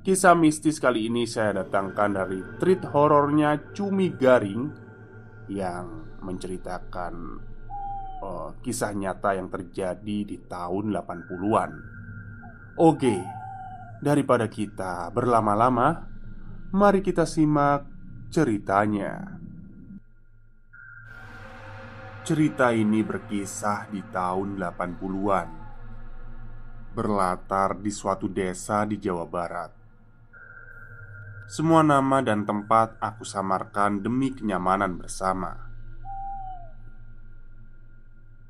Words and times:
Kisah 0.00 0.32
mistis 0.32 0.80
kali 0.80 1.12
ini 1.12 1.28
saya 1.28 1.60
datangkan 1.60 2.16
dari 2.16 2.40
treat 2.56 2.80
horornya 2.88 3.76
Cumi 3.76 4.08
Garing 4.08 4.72
Yang 5.52 5.86
menceritakan 6.24 7.14
uh, 8.24 8.56
kisah 8.64 8.96
nyata 8.96 9.36
yang 9.36 9.52
terjadi 9.52 10.24
di 10.24 10.40
tahun 10.48 10.96
80-an 10.96 11.70
Oke, 12.80 13.20
daripada 14.00 14.48
kita 14.48 15.12
berlama-lama 15.12 16.08
Mari 16.72 17.04
kita 17.04 17.28
simak 17.28 17.84
ceritanya. 18.32 19.36
Cerita 22.24 22.72
ini 22.72 23.04
berkisah 23.04 23.92
di 23.92 24.00
tahun 24.08 24.56
80-an 24.56 25.48
Berlatar 26.96 27.76
di 27.76 27.92
suatu 27.92 28.32
desa 28.32 28.88
di 28.88 28.96
Jawa 28.96 29.28
Barat 29.28 29.79
semua 31.50 31.82
nama 31.82 32.22
dan 32.22 32.46
tempat 32.46 32.94
aku 33.02 33.26
samarkan 33.26 34.06
demi 34.06 34.30
kenyamanan 34.30 34.94
bersama. 34.94 35.50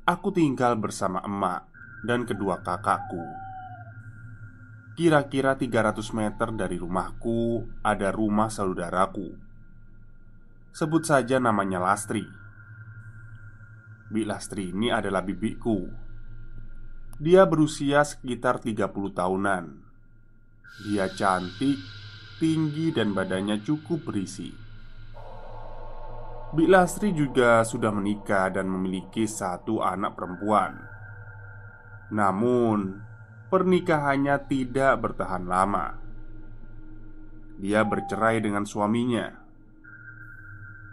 Aku 0.05 0.29
tinggal 0.29 0.77
bersama 0.77 1.17
emak 1.25 1.65
dan 2.05 2.29
kedua 2.29 2.61
kakakku. 2.61 3.25
Kira-kira 4.93 5.57
300 5.57 5.97
meter 6.13 6.53
dari 6.53 6.77
rumahku 6.77 7.65
ada 7.81 8.13
rumah 8.13 8.53
saudaraku. 8.53 9.33
Sebut 10.69 11.01
saja 11.01 11.41
namanya 11.41 11.81
Lastri. 11.81 12.29
Bi 14.13 14.29
Lastri 14.29 14.69
ini 14.69 14.93
adalah 14.93 15.25
bibiku. 15.25 15.89
Dia 17.17 17.49
berusia 17.49 18.05
sekitar 18.05 18.61
30 18.61 18.93
tahunan. 19.17 19.65
Dia 20.85 21.09
cantik 21.09 22.00
tinggi 22.41 22.89
dan 22.89 23.13
badannya 23.13 23.61
cukup 23.61 24.09
berisi. 24.09 24.49
Bik 26.51 26.67
Lastri 26.67 27.13
juga 27.13 27.61
sudah 27.61 27.93
menikah 27.93 28.49
dan 28.49 28.65
memiliki 28.65 29.29
satu 29.29 29.85
anak 29.85 30.17
perempuan. 30.17 30.73
Namun, 32.11 32.97
pernikahannya 33.47 34.35
tidak 34.49 34.99
bertahan 34.99 35.45
lama. 35.45 35.95
Dia 37.61 37.85
bercerai 37.85 38.41
dengan 38.41 38.65
suaminya. 38.65 39.37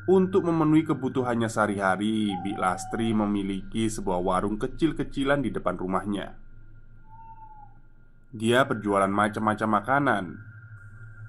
Untuk 0.06 0.46
memenuhi 0.46 0.84
kebutuhannya 0.84 1.48
sehari-hari, 1.48 2.36
Bik 2.44 2.60
Lastri 2.60 3.16
memiliki 3.16 3.88
sebuah 3.88 4.20
warung 4.20 4.60
kecil-kecilan 4.60 5.40
di 5.40 5.50
depan 5.50 5.80
rumahnya. 5.80 6.36
Dia 8.36 8.62
berjualan 8.68 9.10
macam-macam 9.10 9.68
makanan, 9.80 10.24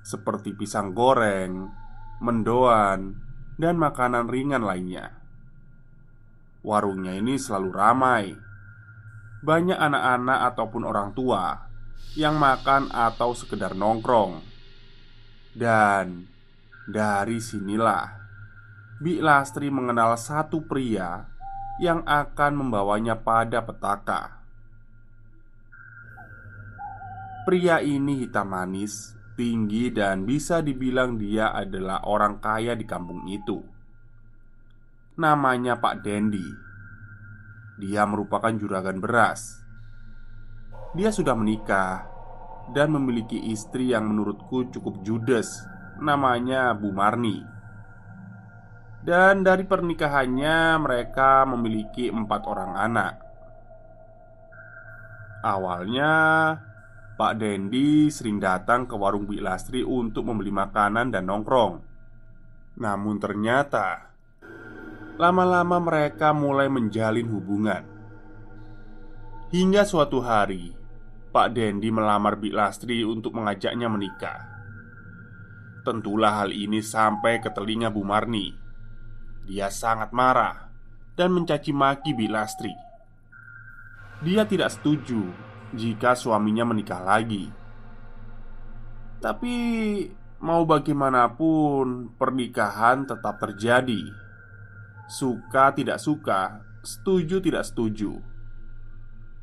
seperti 0.04 0.56
pisang 0.56 0.96
goreng, 0.96 1.70
mendoan, 2.20 3.20
dan 3.60 3.76
makanan 3.76 4.32
ringan 4.32 4.64
lainnya. 4.64 5.20
Warungnya 6.64 7.16
ini 7.16 7.40
selalu 7.40 7.70
ramai. 7.72 8.26
Banyak 9.40 9.80
anak-anak 9.80 10.40
ataupun 10.52 10.84
orang 10.84 11.16
tua 11.16 11.56
yang 12.20 12.36
makan 12.36 12.92
atau 12.92 13.32
sekedar 13.32 13.72
nongkrong. 13.76 14.44
Dan 15.56 16.28
dari 16.88 17.40
sinilah 17.40 18.20
Bi 19.00 19.24
Lastri 19.24 19.72
mengenal 19.72 20.20
satu 20.20 20.59
pria 20.68 21.24
yang 21.80 22.04
akan 22.04 22.52
membawanya 22.59 23.16
pada 23.16 23.64
petaka. 23.64 24.44
Pria 27.48 27.80
ini 27.80 28.28
hitam 28.28 28.52
manis 28.52 29.19
tinggi 29.40 29.88
dan 29.96 30.28
bisa 30.28 30.60
dibilang 30.60 31.16
dia 31.16 31.56
adalah 31.56 32.04
orang 32.04 32.44
kaya 32.44 32.76
di 32.76 32.84
kampung 32.84 33.24
itu. 33.32 33.64
Namanya 35.16 35.80
Pak 35.80 36.04
Dendi. 36.04 36.44
Dia 37.80 38.04
merupakan 38.04 38.52
juragan 38.52 39.00
beras. 39.00 39.64
Dia 40.92 41.16
sudah 41.16 41.40
menikah 41.40 42.04
dan 42.76 42.92
memiliki 42.92 43.40
istri 43.48 43.96
yang 43.96 44.12
menurutku 44.12 44.68
cukup 44.76 45.00
judes, 45.08 45.48
namanya 46.04 46.76
Bu 46.76 46.92
Marni. 46.92 47.40
Dan 49.00 49.48
dari 49.48 49.64
pernikahannya, 49.64 50.76
mereka 50.84 51.48
memiliki 51.48 52.12
empat 52.12 52.44
orang 52.44 52.76
anak. 52.76 53.14
Awalnya, 55.40 56.12
Pak 57.19 57.35
Dendi 57.35 58.07
sering 58.07 58.40
datang 58.40 58.88
ke 58.88 58.96
warung 58.96 59.28
Bik 59.28 59.44
Lastri 59.44 59.84
untuk 59.84 60.31
membeli 60.31 60.56
makanan 60.56 61.12
dan 61.12 61.28
nongkrong. 61.28 61.84
Namun 62.80 63.19
ternyata 63.19 64.16
lama-lama 65.19 65.84
mereka 65.84 66.31
mulai 66.31 66.72
menjalin 66.72 67.28
hubungan. 67.28 67.84
Hingga 69.52 69.84
suatu 69.84 70.23
hari, 70.23 70.72
Pak 71.35 71.59
Dendi 71.59 71.91
melamar 71.91 72.40
Bik 72.40 72.55
Lastri 72.55 73.03
untuk 73.03 73.35
mengajaknya 73.35 73.91
menikah. 73.91 74.40
Tentulah 75.84 76.47
hal 76.47 76.55
ini 76.55 76.79
sampai 76.79 77.44
ke 77.44 77.52
telinga 77.52 77.91
Bu 77.91 78.08
Marni. 78.08 78.55
Dia 79.44 79.67
sangat 79.67 80.16
marah 80.16 80.72
dan 81.20 81.35
mencaci 81.35 81.76
maki 81.76 82.16
Bik 82.16 82.32
Lastri. 82.32 82.72
Dia 84.23 84.47
tidak 84.47 84.72
setuju 84.72 85.48
jika 85.74 86.18
suaminya 86.18 86.66
menikah 86.66 87.02
lagi. 87.02 87.50
Tapi 89.20 89.56
mau 90.40 90.64
bagaimanapun, 90.64 92.16
pernikahan 92.16 93.04
tetap 93.04 93.38
terjadi. 93.44 94.02
Suka 95.10 95.76
tidak 95.76 96.00
suka, 96.00 96.64
setuju 96.82 97.44
tidak 97.44 97.68
setuju. 97.68 98.22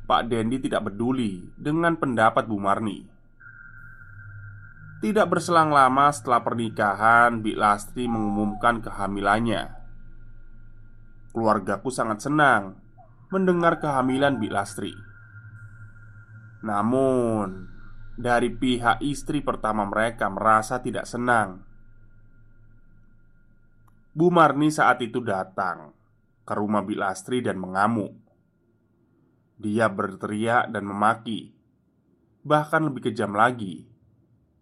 Pak 0.07 0.31
Dendi 0.31 0.63
tidak 0.63 0.87
peduli 0.87 1.51
dengan 1.59 1.99
pendapat 1.99 2.47
Bu 2.47 2.57
Marni. 2.57 3.03
Tidak 4.97 5.27
berselang 5.29 5.69
lama 5.69 6.09
setelah 6.09 6.41
pernikahan, 6.41 7.45
Bik 7.45 7.59
Lastri 7.59 8.09
mengumumkan 8.09 8.81
kehamilannya. 8.81 9.69
Keluargaku 11.35 11.93
sangat 11.93 12.25
senang 12.25 12.81
mendengar 13.29 13.77
kehamilan 13.77 14.41
Bik 14.41 14.49
Lastri. 14.49 15.06
Namun, 16.65 17.69
dari 18.17 18.49
pihak 18.49 19.05
istri 19.05 19.45
pertama 19.45 19.85
mereka 19.85 20.25
merasa 20.25 20.81
tidak 20.81 21.05
senang. 21.05 21.61
Bu 24.17 24.33
Marni 24.33 24.73
saat 24.73 24.97
itu 25.05 25.21
datang 25.21 25.93
ke 26.41 26.53
rumah 26.57 26.81
Bilastri 26.81 27.45
dan 27.45 27.61
mengamuk. 27.61 28.17
Dia 29.61 29.85
berteriak 29.85 30.73
dan 30.73 30.89
memaki. 30.89 31.53
Bahkan 32.41 32.81
lebih 32.89 33.13
kejam 33.13 33.37
lagi, 33.37 33.85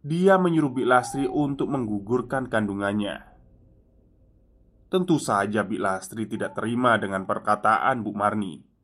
dia 0.04 0.36
menyuruh 0.36 0.76
Bilastri 0.76 1.24
untuk 1.24 1.72
menggugurkan 1.72 2.52
kandungannya. 2.52 3.24
Tentu 4.92 5.16
saja 5.16 5.64
Bilastri 5.64 6.28
tidak 6.28 6.60
terima 6.60 7.00
dengan 7.00 7.24
perkataan 7.24 8.04
Bu 8.04 8.12
Marni. 8.12 8.75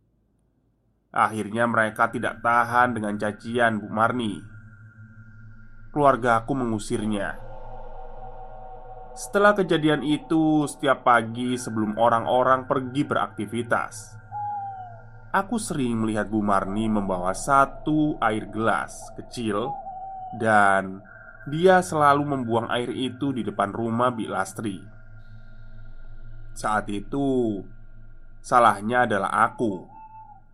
Akhirnya 1.12 1.68
mereka 1.68 2.08
tidak 2.08 2.40
tahan 2.40 2.96
dengan 2.96 3.20
cacian 3.20 3.84
Bu 3.84 3.92
Marni. 3.92 4.40
Keluarga 5.92 6.40
aku 6.40 6.56
mengusirnya. 6.56 7.36
Setelah 9.12 9.52
kejadian 9.52 10.08
itu, 10.08 10.64
setiap 10.72 11.04
pagi 11.04 11.60
sebelum 11.60 12.00
orang-orang 12.00 12.64
pergi 12.64 13.04
beraktivitas, 13.04 14.16
aku 15.36 15.60
sering 15.60 16.00
melihat 16.00 16.32
Bu 16.32 16.40
Marni 16.40 16.88
membawa 16.88 17.36
satu 17.36 18.16
air 18.24 18.48
gelas 18.48 19.12
kecil 19.20 19.68
dan 20.40 21.04
dia 21.44 21.84
selalu 21.84 22.24
membuang 22.24 22.72
air 22.72 22.88
itu 22.88 23.36
di 23.36 23.44
depan 23.44 23.76
rumah 23.76 24.16
Bi 24.16 24.32
Lastri. 24.32 24.80
Saat 26.56 26.88
itu, 26.88 27.60
salahnya 28.40 29.04
adalah 29.04 29.52
aku 29.52 30.00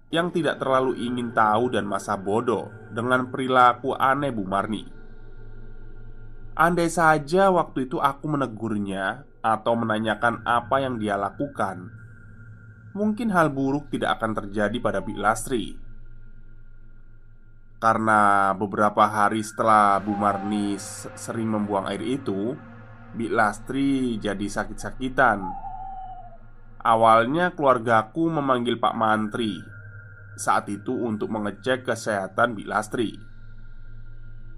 yang 0.07 0.31
tidak 0.31 0.63
terlalu 0.63 0.95
ingin 1.03 1.35
tahu 1.35 1.67
dan 1.67 1.83
masa 1.83 2.15
bodoh 2.15 2.71
dengan 2.95 3.27
perilaku 3.27 3.91
aneh 3.91 4.31
Bu 4.31 4.47
Marni. 4.47 4.87
Andai 6.57 6.89
saja 6.89 7.53
waktu 7.53 7.85
itu 7.85 8.01
aku 8.01 8.25
menegurnya 8.31 9.27
atau 9.43 9.77
menanyakan 9.77 10.41
apa 10.47 10.81
yang 10.81 10.97
dia 10.97 11.19
lakukan, 11.19 11.91
mungkin 12.97 13.29
hal 13.29 13.53
buruk 13.53 13.93
tidak 13.93 14.17
akan 14.17 14.31
terjadi 14.33 14.77
pada 14.81 14.99
Bik 15.03 15.19
Lastri. 15.19 15.77
Karena 17.77 18.51
beberapa 18.57 19.05
hari 19.05 19.45
setelah 19.45 20.01
Bu 20.01 20.17
Marni 20.17 20.81
sering 21.13 21.53
membuang 21.53 21.85
air 21.85 22.01
itu, 22.01 22.57
Bik 23.13 23.29
Lastri 23.29 24.17
jadi 24.17 24.47
sakit-sakitan. 24.49 25.45
Awalnya 26.81 27.53
keluargaku 27.53 28.33
memanggil 28.33 28.81
Pak 28.81 28.95
Mantri 28.97 29.76
saat 30.37 30.69
itu 30.69 30.93
untuk 30.93 31.33
mengecek 31.33 31.83
kesehatan 31.83 32.53
Bik 32.53 32.69
Lastri. 32.69 33.17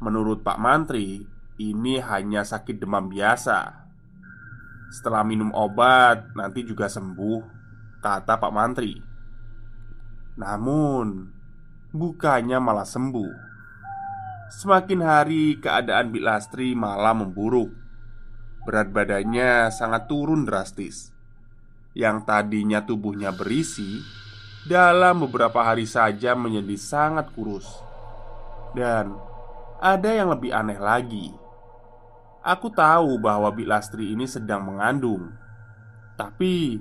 Menurut 0.04 0.44
Pak 0.44 0.60
Mantri, 0.60 1.24
ini 1.60 2.00
hanya 2.00 2.44
sakit 2.44 2.80
demam 2.80 3.08
biasa. 3.08 3.88
Setelah 4.92 5.24
minum 5.28 5.52
obat, 5.52 6.32
nanti 6.36 6.64
juga 6.64 6.88
sembuh, 6.88 7.40
kata 8.00 8.40
Pak 8.40 8.54
Mantri. 8.54 8.96
Namun, 10.40 11.28
bukannya 11.92 12.60
malah 12.64 12.88
sembuh. 12.88 13.34
Semakin 14.50 15.00
hari, 15.04 15.60
keadaan 15.60 16.16
Bik 16.16 16.24
Lastri 16.24 16.76
malah 16.76 17.14
memburuk. 17.14 17.70
Berat 18.64 18.92
badannya 18.92 19.68
sangat 19.72 20.08
turun 20.08 20.48
drastis. 20.48 21.12
Yang 21.94 22.24
tadinya 22.24 22.82
tubuhnya 22.88 23.36
berisi, 23.36 24.00
dalam 24.68 25.24
beberapa 25.24 25.64
hari 25.64 25.88
saja 25.88 26.36
menjadi 26.36 26.76
sangat 26.76 27.32
kurus. 27.32 27.68
Dan 28.76 29.16
ada 29.80 30.10
yang 30.12 30.34
lebih 30.34 30.52
aneh 30.52 30.80
lagi. 30.82 31.32
Aku 32.40 32.72
tahu 32.72 33.20
bahwa 33.20 33.52
Bilastri 33.52 34.16
ini 34.16 34.24
sedang 34.24 34.64
mengandung 34.64 35.28
Tapi 36.16 36.80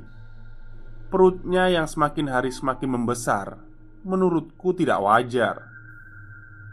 Perutnya 1.10 1.66
yang 1.66 1.90
semakin 1.90 2.30
hari 2.30 2.54
semakin 2.54 2.94
membesar 2.94 3.58
Menurutku 4.06 4.70
tidak 4.78 5.02
wajar 5.02 5.66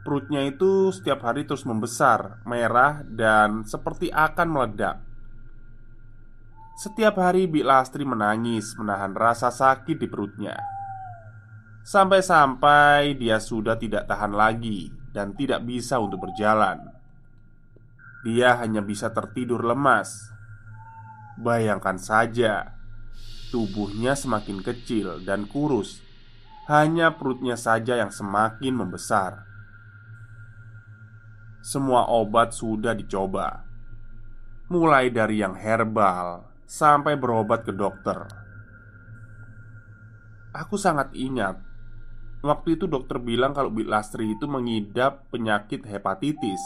Perutnya 0.06 0.46
itu 0.46 0.94
setiap 0.94 1.26
hari 1.26 1.50
terus 1.50 1.66
membesar 1.66 2.46
Merah 2.46 3.02
dan 3.02 3.66
seperti 3.66 4.14
akan 4.14 4.48
meledak 4.54 5.02
Setiap 6.78 7.18
hari 7.18 7.50
Bilastri 7.50 8.06
menangis 8.06 8.78
Menahan 8.78 9.18
rasa 9.18 9.50
sakit 9.50 9.98
di 9.98 10.06
perutnya 10.06 10.54
Sampai-sampai 11.86 13.14
dia 13.14 13.38
sudah 13.38 13.78
tidak 13.78 14.10
tahan 14.10 14.34
lagi 14.34 14.90
Dan 15.14 15.38
tidak 15.38 15.62
bisa 15.70 16.02
untuk 16.02 16.26
berjalan 16.26 16.96
dia 18.26 18.58
hanya 18.58 18.82
bisa 18.82 19.14
tertidur 19.14 19.62
lemas. 19.62 20.34
Bayangkan 21.38 22.02
saja, 22.02 22.74
tubuhnya 23.54 24.18
semakin 24.18 24.66
kecil 24.66 25.22
dan 25.22 25.46
kurus, 25.46 26.02
hanya 26.66 27.14
perutnya 27.14 27.54
saja 27.54 28.02
yang 28.02 28.10
semakin 28.10 28.74
membesar. 28.74 29.46
Semua 31.62 32.10
obat 32.10 32.58
sudah 32.58 32.98
dicoba, 32.98 33.62
mulai 34.74 35.14
dari 35.14 35.46
yang 35.46 35.54
herbal 35.54 36.50
sampai 36.66 37.14
berobat 37.22 37.62
ke 37.62 37.78
dokter. 37.78 38.26
Aku 40.50 40.82
sangat 40.82 41.14
ingat 41.14 41.62
Waktu 42.46 42.78
itu 42.78 42.86
dokter 42.86 43.18
bilang 43.18 43.58
kalau 43.58 43.74
Bilastri 43.74 44.38
itu 44.38 44.46
mengidap 44.46 45.26
penyakit 45.34 45.82
hepatitis 45.82 46.62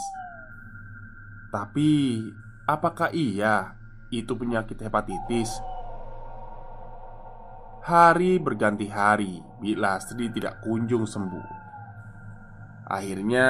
tapi, 1.50 2.22
apakah 2.70 3.10
iya 3.10 3.74
itu 4.14 4.38
penyakit 4.38 4.78
hepatitis? 4.78 5.50
Hari 7.82 8.38
berganti 8.38 8.86
hari, 8.86 9.42
bila 9.58 9.98
Lastri 9.98 10.30
tidak 10.30 10.62
kunjung 10.62 11.10
sembuh. 11.10 11.58
Akhirnya, 12.86 13.48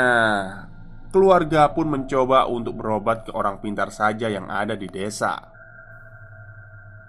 keluarga 1.13 1.69
pun 1.77 1.93
mencoba 1.93 2.49
untuk 2.49 2.81
berobat 2.81 3.29
ke 3.29 3.37
orang 3.37 3.61
pintar 3.61 3.93
saja 3.93 4.33
yang 4.33 4.49
ada 4.49 4.73
di 4.81 4.89
desa. 4.89 5.37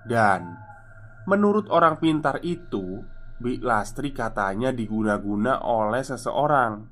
Dan 0.03 0.44
menurut 1.23 1.71
orang 1.71 2.03
pintar 2.03 2.44
itu, 2.44 3.00
Bik 3.42 3.66
Lastri 3.66 4.14
katanya 4.14 4.70
diguna-guna 4.70 5.66
oleh 5.66 6.06
seseorang. 6.06 6.86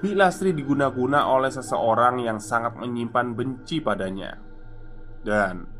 Bilastri 0.00 0.56
diguna-guna 0.56 1.28
oleh 1.28 1.52
seseorang 1.52 2.24
yang 2.24 2.40
sangat 2.40 2.80
menyimpan 2.80 3.36
benci 3.36 3.84
padanya. 3.84 4.40
Dan 5.20 5.76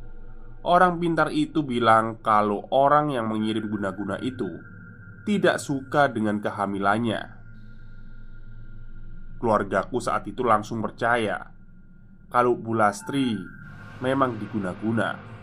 Orang 0.67 0.99
pintar 0.99 1.31
itu 1.31 1.63
bilang 1.63 2.19
kalau 2.21 2.67
orang 2.75 3.15
yang 3.15 3.31
mengirim 3.31 3.71
guna-guna 3.71 4.19
itu 4.19 4.51
Tidak 5.23 5.57
suka 5.63 6.11
dengan 6.11 6.43
kehamilannya. 6.43 7.21
Keluargaku 9.39 9.97
saat 10.03 10.27
itu 10.29 10.43
langsung 10.43 10.83
percaya 10.83 11.41
Kalau 12.29 12.59
Bulastri 12.59 13.39
memang 14.03 14.37
diguna-guna 14.37 15.36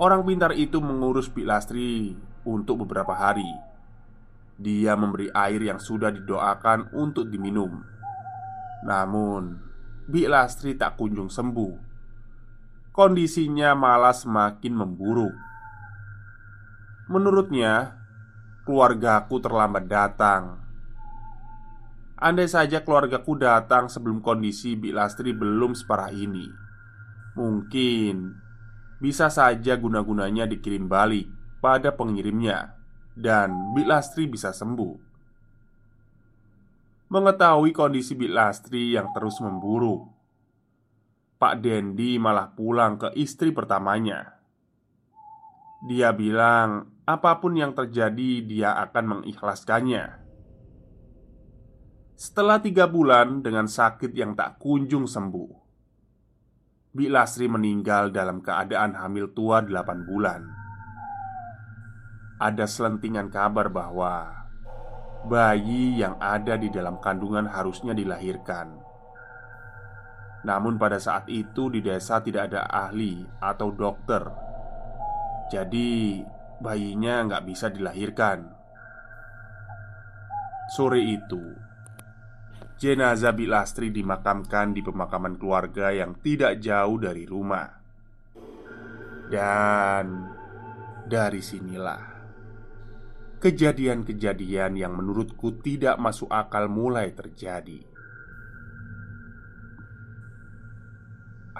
Orang 0.00 0.24
pintar 0.24 0.56
itu 0.56 0.80
mengurus 0.80 1.28
Bilastri 1.28 2.16
untuk 2.48 2.88
beberapa 2.88 3.12
hari 3.12 3.70
dia 4.60 4.92
memberi 4.92 5.32
air 5.32 5.72
yang 5.72 5.80
sudah 5.80 6.12
didoakan 6.12 6.92
untuk 6.92 7.32
diminum. 7.32 7.80
Namun, 8.84 9.56
Bi 10.04 10.28
Lastri 10.28 10.76
tak 10.76 11.00
kunjung 11.00 11.32
sembuh. 11.32 11.88
Kondisinya 12.92 13.72
malah 13.72 14.12
semakin 14.12 14.74
memburuk. 14.76 15.32
Menurutnya, 17.08 17.96
keluargaku 18.68 19.40
terlambat 19.40 19.84
datang. 19.88 20.60
Andai 22.20 22.52
saja 22.52 22.84
keluargaku 22.84 23.40
datang 23.40 23.88
sebelum 23.88 24.20
kondisi 24.20 24.76
Bi 24.76 24.92
Lastri 24.92 25.32
belum 25.32 25.72
separah 25.72 26.12
ini, 26.12 26.44
mungkin 27.32 28.39
bisa 29.00 29.32
saja 29.32 29.74
guna-gunanya 29.80 30.44
dikirim 30.44 30.86
balik 30.86 31.26
pada 31.64 31.96
pengirimnya 31.96 32.76
dan 33.16 33.72
Bik 33.72 33.88
Lastri 33.88 34.28
bisa 34.28 34.52
sembuh. 34.52 35.08
Mengetahui 37.10 37.74
kondisi 37.74 38.14
Bik 38.14 38.30
Lastri 38.30 38.94
yang 38.94 39.10
terus 39.10 39.42
memburuk, 39.42 40.06
Pak 41.40 41.58
Dendi 41.58 42.20
malah 42.20 42.52
pulang 42.52 43.00
ke 43.00 43.08
istri 43.16 43.50
pertamanya. 43.50 44.38
Dia 45.88 46.12
bilang, 46.12 47.00
apa 47.08 47.40
pun 47.40 47.56
yang 47.56 47.72
terjadi, 47.72 48.44
dia 48.44 48.76
akan 48.76 49.04
mengikhlaskannya. 49.16 50.20
Setelah 52.20 52.60
tiga 52.60 52.84
bulan 52.84 53.40
dengan 53.40 53.64
sakit 53.64 54.12
yang 54.12 54.36
tak 54.36 54.60
kunjung 54.60 55.08
sembuh, 55.08 55.59
Bik 56.90 57.10
Lastri 57.14 57.46
meninggal 57.46 58.10
dalam 58.10 58.42
keadaan 58.42 58.98
hamil 58.98 59.30
tua 59.30 59.62
delapan 59.62 60.02
bulan 60.02 60.42
ada 62.40 62.64
selentingan 62.64 63.28
kabar 63.28 63.68
bahwa 63.68 64.32
bayi 65.28 66.00
yang 66.00 66.16
ada 66.16 66.56
di 66.56 66.72
dalam 66.72 66.96
kandungan 66.96 67.44
harusnya 67.44 67.92
dilahirkan. 67.92 68.80
Namun, 70.40 70.80
pada 70.80 70.96
saat 70.96 71.28
itu 71.28 71.68
di 71.68 71.84
desa 71.84 72.24
tidak 72.24 72.48
ada 72.48 72.64
ahli 72.64 73.20
atau 73.44 73.68
dokter, 73.68 74.24
jadi 75.52 76.24
bayinya 76.64 77.28
nggak 77.28 77.44
bisa 77.44 77.68
dilahirkan. 77.68 78.48
Sore 80.72 81.04
itu, 81.04 81.44
jenazah 82.80 83.36
Bilastri 83.36 83.92
dimakamkan 83.92 84.72
di 84.72 84.80
pemakaman 84.80 85.36
keluarga 85.36 85.92
yang 85.92 86.16
tidak 86.24 86.64
jauh 86.64 86.96
dari 86.96 87.28
rumah, 87.28 87.68
dan 89.28 90.32
dari 91.04 91.44
sinilah 91.44 92.02
kejadian-kejadian 93.36 94.80
yang 94.80 94.96
menurutku 94.96 95.60
tidak 95.60 96.00
masuk 96.00 96.32
akal 96.32 96.72
mulai 96.72 97.12
terjadi. 97.12 97.84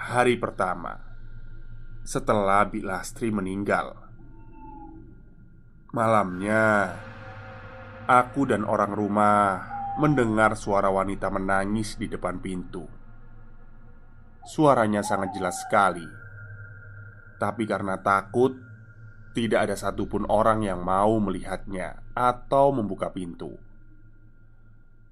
Hari 0.01 0.41
pertama 0.41 0.97
setelah 2.01 2.65
Bilastri 2.65 3.29
meninggal, 3.29 3.93
malamnya 5.93 6.97
aku 8.09 8.49
dan 8.49 8.65
orang 8.65 8.93
rumah 8.97 9.80
mendengar 10.01 10.57
suara 10.57 10.89
wanita 10.89 11.29
menangis 11.29 12.01
di 12.01 12.09
depan 12.09 12.41
pintu. 12.41 12.89
Suaranya 14.41 15.05
sangat 15.05 15.37
jelas 15.37 15.61
sekali, 15.61 16.09
tapi 17.37 17.69
karena 17.69 18.01
takut 18.01 18.57
tidak 19.37 19.69
ada 19.69 19.77
satupun 19.77 20.25
orang 20.27 20.65
yang 20.65 20.81
mau 20.81 21.21
melihatnya 21.21 22.01
atau 22.17 22.73
membuka 22.73 23.13
pintu. 23.13 23.55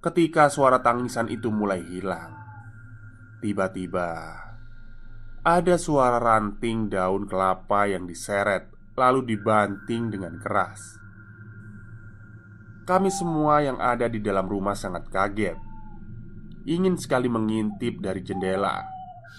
Ketika 0.02 0.50
suara 0.50 0.82
tangisan 0.82 1.30
itu 1.30 1.54
mulai 1.54 1.86
hilang, 1.86 2.34
tiba-tiba 3.46 4.10
ada 5.46 5.76
suara 5.80 6.20
ranting 6.20 6.92
daun 6.92 7.30
kelapa 7.30 7.88
yang 7.88 8.10
diseret 8.10 8.68
lalu 9.00 9.36
dibanting 9.36 10.12
dengan 10.12 10.36
keras. 10.42 11.00
Kami 12.90 13.14
semua 13.14 13.62
yang 13.62 13.78
ada 13.78 14.10
di 14.10 14.18
dalam 14.18 14.50
rumah 14.50 14.74
sangat 14.74 15.14
kaget. 15.14 15.54
Ingin 16.66 16.98
sekali 16.98 17.30
mengintip 17.30 18.02
dari 18.02 18.26
jendela, 18.26 18.82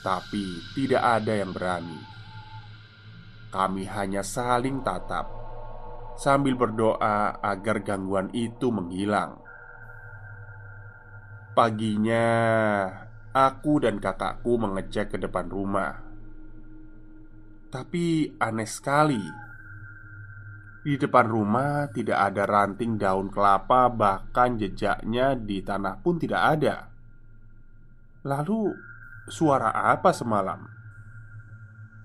tapi 0.06 0.62
tidak 0.78 1.02
ada 1.02 1.34
yang 1.34 1.50
berani. 1.50 1.98
Kami 3.50 3.90
hanya 3.90 4.22
saling 4.22 4.86
tatap 4.86 5.26
sambil 6.14 6.54
berdoa 6.54 7.42
agar 7.42 7.82
gangguan 7.82 8.30
itu 8.30 8.70
menghilang. 8.70 9.42
Paginya, 11.50 12.30
aku 13.34 13.82
dan 13.82 13.98
kakakku 13.98 14.62
mengecek 14.62 15.10
ke 15.10 15.18
depan 15.18 15.50
rumah. 15.50 15.98
Tapi 17.66 18.30
aneh 18.38 18.70
sekali, 18.70 19.49
di 20.80 20.96
depan 20.96 21.28
rumah 21.28 21.92
tidak 21.92 22.32
ada 22.32 22.48
ranting 22.48 22.96
daun 22.96 23.28
kelapa, 23.28 23.92
bahkan 23.92 24.56
jejaknya 24.56 25.36
di 25.36 25.60
tanah 25.60 26.00
pun 26.00 26.16
tidak 26.16 26.56
ada. 26.56 26.88
Lalu, 28.24 28.72
suara 29.28 29.92
apa 29.92 30.12
semalam? 30.16 30.80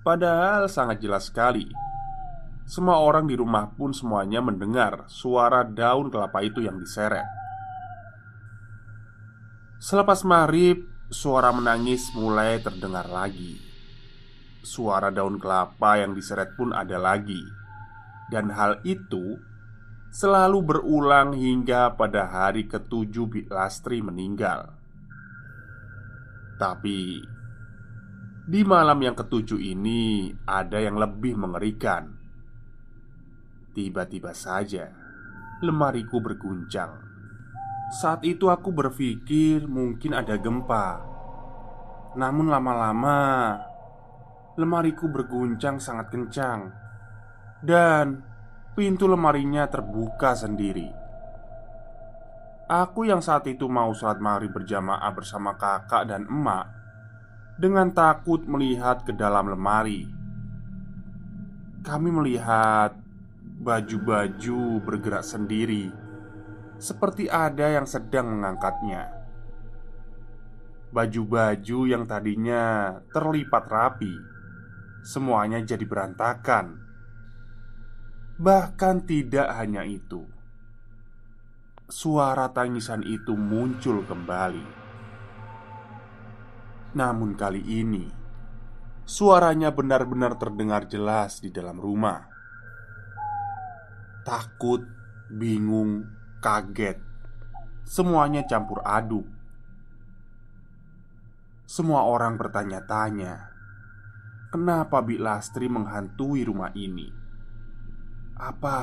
Padahal 0.06 0.70
sangat 0.70 1.02
jelas 1.02 1.34
sekali 1.34 1.66
Semua 2.70 3.02
orang 3.02 3.26
di 3.26 3.34
rumah 3.34 3.74
pun 3.74 3.90
semuanya 3.90 4.38
mendengar 4.38 5.10
suara 5.10 5.66
daun 5.66 6.14
kelapa 6.14 6.46
itu 6.46 6.62
yang 6.62 6.78
diseret 6.78 7.26
Selepas 9.82 10.22
maghrib, 10.22 10.86
suara 11.10 11.50
menangis 11.50 12.14
mulai 12.14 12.62
terdengar 12.62 13.10
lagi 13.10 13.58
Suara 14.62 15.10
daun 15.10 15.42
kelapa 15.42 15.98
yang 15.98 16.14
diseret 16.14 16.54
pun 16.54 16.70
ada 16.70 17.02
lagi 17.02 17.65
Dan 18.34 18.50
hal 18.50 18.82
itu 18.82 19.38
selalu 20.16 20.64
berulang 20.64 21.36
hingga 21.36 21.94
pada 22.00 22.24
hari 22.26 22.66
ketujuh 22.72 23.28
Bik 23.28 23.48
Lastri 23.52 24.00
meninggal 24.00 24.72
Tapi 26.56 27.20
di 28.46 28.62
malam 28.64 28.96
yang 29.04 29.12
ketujuh 29.12 29.60
ini 29.60 30.30
ada 30.48 30.80
yang 30.80 30.96
lebih 30.96 31.36
mengerikan. 31.36 32.16
Tiba-tiba 33.76 34.32
saja 34.32 34.88
lemariku 35.60 36.24
berguncang. 36.24 36.96
Saat 38.00 38.24
itu 38.24 38.48
aku 38.48 38.72
berpikir 38.72 39.68
mungkin 39.68 40.16
ada 40.16 40.40
gempa. 40.40 41.04
Namun 42.16 42.48
lama-lama 42.48 43.20
lemariku 44.56 45.12
berguncang 45.12 45.82
sangat 45.82 46.14
kencang 46.14 46.85
dan 47.66 48.22
pintu 48.78 49.10
lemarinya 49.10 49.66
terbuka 49.66 50.38
sendiri. 50.38 50.94
Aku 52.66 53.06
yang 53.06 53.22
saat 53.22 53.46
itu 53.46 53.70
mau 53.70 53.94
sholat 53.94 54.18
maghrib 54.18 54.54
berjamaah 54.54 55.14
bersama 55.14 55.54
kakak 55.58 56.10
dan 56.10 56.26
emak 56.26 56.66
dengan 57.58 57.94
takut 57.94 58.42
melihat 58.46 59.06
ke 59.06 59.14
dalam 59.14 59.54
lemari. 59.54 60.10
Kami 61.86 62.10
melihat 62.10 62.98
baju-baju 63.62 64.82
bergerak 64.82 65.22
sendiri, 65.22 65.94
seperti 66.82 67.30
ada 67.30 67.70
yang 67.70 67.86
sedang 67.86 68.34
mengangkatnya. 68.34 69.14
Baju-baju 70.90 71.80
yang 71.86 72.10
tadinya 72.10 72.98
terlipat 73.14 73.64
rapi, 73.70 74.14
semuanya 75.06 75.62
jadi 75.62 75.86
berantakan. 75.86 76.85
Bahkan 78.36 79.08
tidak 79.08 79.48
hanya 79.56 79.88
itu, 79.88 80.28
suara 81.88 82.52
tangisan 82.52 83.02
itu 83.08 83.32
muncul 83.34 84.04
kembali. 84.04 84.84
Namun 86.96 87.36
kali 87.36 87.64
ini 87.64 88.26
Suaranya 89.06 89.70
benar-benar 89.70 90.34
terdengar 90.42 90.90
jelas 90.90 91.38
di 91.38 91.54
dalam 91.54 91.78
rumah. 91.78 92.26
Takut, 94.26 94.82
bingung, 95.30 96.10
kaget. 96.42 96.98
Semuanya 97.86 98.50
campur 98.50 98.82
aduk. 98.82 99.30
Semua 101.70 102.10
orang 102.10 102.34
bertanya-tanya 102.34 103.54
Kenapa 104.50 105.06
Bik 105.06 105.22
Lastri 105.22 105.70
menghantui 105.70 106.42
rumah 106.42 106.74
ini? 106.74 107.25
Apa 108.36 108.80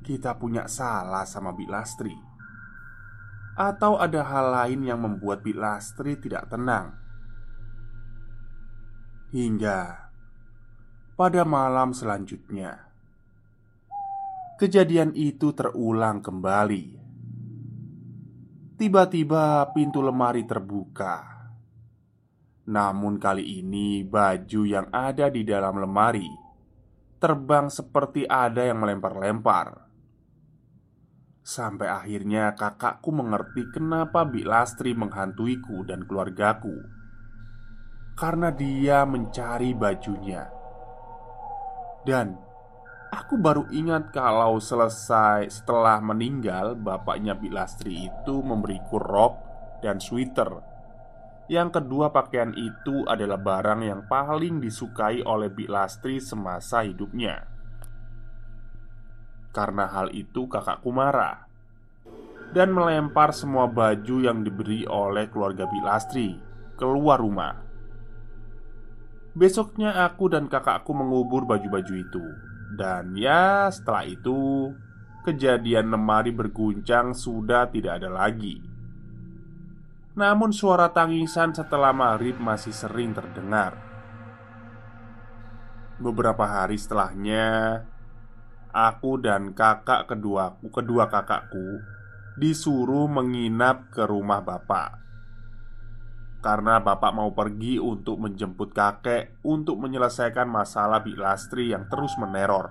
kita 0.00 0.40
punya 0.40 0.64
salah 0.64 1.28
sama 1.28 1.52
Bik 1.52 1.68
Lastri? 1.68 2.16
Atau 3.60 4.00
ada 4.00 4.24
hal 4.24 4.46
lain 4.56 4.88
yang 4.88 5.04
membuat 5.04 5.44
Bik 5.44 5.52
Lastri 5.52 6.16
tidak 6.16 6.48
tenang? 6.48 6.96
Hingga 9.36 10.08
pada 11.12 11.44
malam 11.44 11.92
selanjutnya, 11.92 12.88
kejadian 14.56 15.12
itu 15.12 15.52
terulang 15.52 16.24
kembali. 16.24 17.04
Tiba-tiba 18.80 19.76
pintu 19.76 20.00
lemari 20.00 20.48
terbuka, 20.48 21.20
namun 22.64 23.20
kali 23.20 23.60
ini 23.60 24.00
baju 24.08 24.60
yang 24.64 24.88
ada 24.88 25.28
di 25.28 25.44
dalam 25.44 25.84
lemari 25.84 26.43
terbang 27.24 27.72
seperti 27.72 28.28
ada 28.28 28.68
yang 28.68 28.84
melempar-lempar. 28.84 29.88
Sampai 31.40 31.88
akhirnya 31.88 32.52
kakakku 32.52 33.08
mengerti 33.16 33.64
kenapa 33.72 34.28
Bik 34.28 34.44
Lastri 34.44 34.92
menghantuiku 34.92 35.88
dan 35.88 36.04
keluargaku 36.04 36.84
karena 38.12 38.52
dia 38.52 39.08
mencari 39.08 39.72
bajunya. 39.72 40.52
Dan 42.04 42.36
aku 43.08 43.40
baru 43.40 43.72
ingat 43.72 44.12
kalau 44.12 44.60
selesai 44.60 45.48
setelah 45.48 46.04
meninggal 46.04 46.76
bapaknya 46.76 47.32
Bilastri 47.32 48.04
itu 48.04 48.44
memberiku 48.44 49.00
rok 49.00 49.34
dan 49.80 49.96
sweater. 49.96 50.73
Yang 51.44 51.80
kedua 51.80 52.08
pakaian 52.08 52.56
itu 52.56 53.04
adalah 53.04 53.36
barang 53.36 53.80
yang 53.84 54.00
paling 54.08 54.64
disukai 54.64 55.20
oleh 55.20 55.52
Bilastri 55.52 56.16
semasa 56.16 56.80
hidupnya. 56.80 57.44
Karena 59.52 59.86
hal 59.86 60.10
itu 60.16 60.48
kakakku 60.48 60.88
marah 60.88 61.44
dan 62.54 62.70
melempar 62.70 63.34
semua 63.34 63.66
baju 63.66 64.24
yang 64.24 64.40
diberi 64.40 64.88
oleh 64.88 65.28
keluarga 65.28 65.68
Bilastri 65.68 66.38
keluar 66.80 67.20
rumah. 67.20 67.54
Besoknya 69.34 70.06
aku 70.06 70.30
dan 70.30 70.46
kakakku 70.46 70.94
mengubur 70.94 71.42
baju-baju 71.42 71.94
itu 71.98 72.22
Dan 72.78 73.18
ya 73.18 73.66
setelah 73.66 74.06
itu 74.06 74.70
kejadian 75.26 75.90
lemari 75.90 76.30
berguncang 76.34 77.14
sudah 77.14 77.70
tidak 77.70 78.02
ada 78.02 78.10
lagi. 78.10 78.73
Namun 80.14 80.54
suara 80.54 80.94
tangisan 80.94 81.50
setelah 81.50 81.90
maghrib 81.90 82.38
masih 82.38 82.70
sering 82.70 83.10
terdengar. 83.14 83.74
Beberapa 85.98 86.46
hari 86.46 86.78
setelahnya, 86.78 87.82
aku 88.70 89.18
dan 89.22 89.54
kakak 89.54 90.10
kedua 90.10 90.58
kedua 90.58 91.06
kakakku 91.06 91.82
disuruh 92.34 93.06
menginap 93.06 93.94
ke 93.94 94.02
rumah 94.02 94.42
bapak 94.42 95.04
karena 96.44 96.76
bapak 96.76 97.16
mau 97.16 97.32
pergi 97.32 97.80
untuk 97.80 98.20
menjemput 98.20 98.76
kakek 98.76 99.40
untuk 99.48 99.80
menyelesaikan 99.80 100.44
masalah 100.44 101.00
Bik 101.00 101.16
Lastri 101.16 101.72
yang 101.72 101.88
terus 101.88 102.12
meneror. 102.20 102.68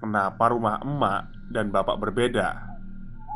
Kenapa 0.00 0.48
rumah 0.48 0.80
emak 0.80 1.28
dan 1.52 1.68
bapak 1.68 2.00
berbeda? 2.00 2.77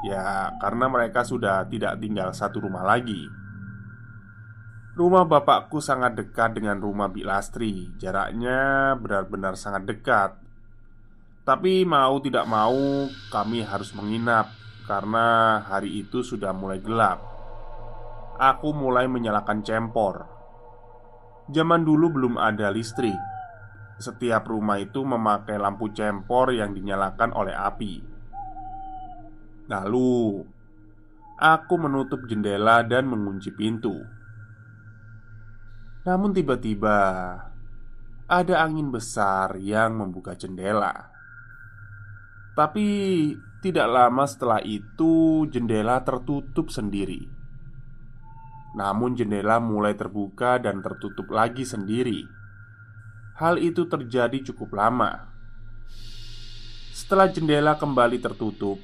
Ya, 0.03 0.51
karena 0.59 0.91
mereka 0.91 1.23
sudah 1.23 1.63
tidak 1.71 1.99
tinggal 2.03 2.35
satu 2.35 2.63
rumah 2.63 2.83
lagi. 2.83 3.31
Rumah 4.99 5.25
bapakku 5.25 5.81
sangat 5.81 6.19
dekat 6.19 6.59
dengan 6.59 6.83
rumah 6.83 7.09
Bik 7.09 7.25
Lastri. 7.25 7.89
Jaraknya 7.97 8.93
benar-benar 8.99 9.57
sangat 9.57 9.89
dekat. 9.89 10.37
Tapi 11.47 11.87
mau 11.87 12.19
tidak 12.21 12.45
mau, 12.45 13.09
kami 13.31 13.65
harus 13.65 13.95
menginap 13.97 14.53
karena 14.85 15.59
hari 15.65 16.03
itu 16.03 16.21
sudah 16.21 16.51
mulai 16.51 16.83
gelap 16.83 17.33
aku 18.43 18.75
mulai 18.75 19.07
menyalakan 19.07 19.63
cempor. 19.63 20.27
Zaman 21.47 21.87
dulu 21.87 22.11
belum 22.11 22.35
ada 22.43 22.75
listrik. 22.75 23.15
Setiap 24.03 24.51
rumah 24.51 24.83
itu 24.83 25.07
memakai 25.07 25.63
lampu 25.63 25.95
cempor 25.95 26.51
yang 26.51 26.75
dinyalakan 26.75 27.31
oleh 27.31 27.55
api. 27.55 28.12
Lalu, 29.73 30.45
aku 31.41 31.75
menutup 31.81 32.29
jendela 32.29 32.85
dan 32.85 33.09
mengunci 33.09 33.49
pintu. 33.57 33.97
Namun, 36.05 36.37
tiba-tiba 36.37 36.99
ada 38.29 38.55
angin 38.61 38.93
besar 38.93 39.57
yang 39.57 39.97
membuka 39.97 40.37
jendela. 40.37 41.09
Tapi 42.53 42.85
tidak 43.65 43.89
lama 43.89 44.29
setelah 44.29 44.61
itu, 44.61 45.49
jendela 45.49 46.05
tertutup 46.05 46.69
sendiri. 46.69 47.41
Namun 48.73 49.13
jendela 49.13 49.61
mulai 49.61 49.93
terbuka 49.93 50.57
dan 50.57 50.81
tertutup 50.81 51.29
lagi 51.29 51.69
sendiri 51.69 52.25
Hal 53.37 53.61
itu 53.61 53.85
terjadi 53.85 54.41
cukup 54.53 54.73
lama 54.73 55.29
Setelah 56.97 57.29
jendela 57.29 57.77
kembali 57.77 58.17
tertutup 58.17 58.81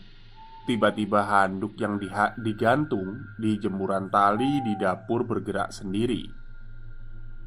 Tiba-tiba 0.69 1.25
handuk 1.25 1.81
yang 1.81 1.97
digantung 2.37 3.25
di 3.41 3.57
jemuran 3.57 4.13
tali 4.13 4.61
di 4.61 4.77
dapur 4.77 5.25
bergerak 5.25 5.73
sendiri 5.73 6.29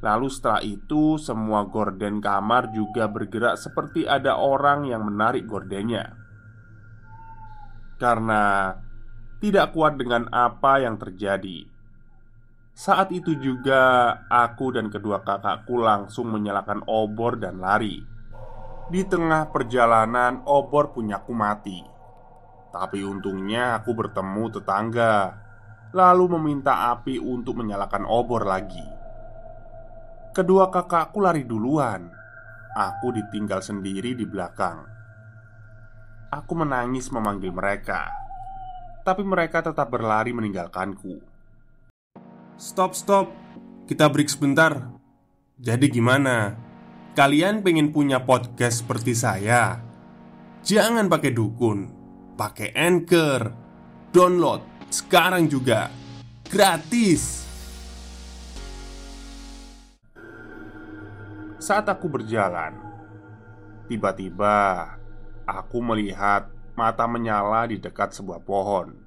Lalu 0.01 0.27
setelah 0.33 0.65
itu 0.65 1.21
semua 1.21 1.69
gorden 1.69 2.17
kamar 2.17 2.73
juga 2.73 3.05
bergerak 3.05 3.61
seperti 3.61 4.09
ada 4.09 4.41
orang 4.41 4.89
yang 4.89 5.05
menarik 5.05 5.45
gordennya 5.45 6.17
Karena 8.01 8.73
tidak 9.37 9.77
kuat 9.77 10.01
dengan 10.01 10.25
apa 10.33 10.81
yang 10.81 10.97
terjadi 10.97 11.69
saat 12.71 13.11
itu 13.11 13.35
juga 13.35 14.15
aku 14.31 14.73
dan 14.73 14.87
kedua 14.87 15.21
kakakku 15.21 15.75
langsung 15.77 16.31
menyalakan 16.31 16.81
obor 16.87 17.35
dan 17.35 17.59
lari. 17.59 17.99
Di 18.89 19.05
tengah 19.05 19.51
perjalanan, 19.51 20.41
obor 20.47 20.95
punyaku 20.95 21.31
mati. 21.35 22.00
Tapi 22.71 23.03
untungnya 23.03 23.75
aku 23.75 23.91
bertemu 23.91 24.43
tetangga, 24.47 25.35
lalu 25.91 26.39
meminta 26.39 26.95
api 26.95 27.19
untuk 27.19 27.59
menyalakan 27.59 28.07
obor 28.07 28.47
lagi. 28.47 28.87
Kedua 30.31 30.71
kakakku 30.71 31.19
lari 31.19 31.43
duluan. 31.43 32.07
Aku 32.71 33.11
ditinggal 33.11 33.59
sendiri 33.59 34.15
di 34.15 34.23
belakang. 34.23 34.87
Aku 36.31 36.55
menangis 36.55 37.11
memanggil 37.11 37.51
mereka, 37.51 38.07
tapi 39.03 39.27
mereka 39.27 39.59
tetap 39.59 39.91
berlari 39.91 40.31
meninggalkanku. 40.31 41.19
Stop, 42.55 42.95
stop. 42.95 43.27
Kita 43.83 44.07
break 44.07 44.31
sebentar. 44.31 44.95
Jadi 45.59 45.91
gimana? 45.91 46.55
Kalian 47.11 47.59
pengen 47.59 47.91
punya 47.91 48.23
podcast 48.23 48.87
seperti 48.87 49.11
saya? 49.11 49.83
Jangan 50.63 51.11
pakai 51.11 51.35
dukun, 51.35 52.00
pakai 52.41 52.73
Anchor. 52.73 53.53
Download 54.09 54.65
sekarang 54.89 55.45
juga. 55.45 55.93
Gratis. 56.49 57.45
Saat 61.61 61.85
aku 61.85 62.09
berjalan, 62.09 62.73
tiba-tiba 63.85 64.57
aku 65.45 65.85
melihat 65.85 66.49
mata 66.73 67.05
menyala 67.05 67.69
di 67.69 67.77
dekat 67.77 68.17
sebuah 68.17 68.41
pohon. 68.41 68.97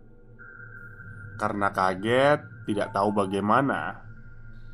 Karena 1.35 1.75
kaget, 1.75 2.38
tidak 2.70 2.94
tahu 2.94 3.11
bagaimana, 3.11 3.99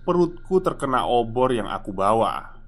perutku 0.05 0.61
terkena 0.61 1.09
obor 1.09 1.57
yang 1.57 1.73
aku 1.73 1.97
bawa. 1.97 2.61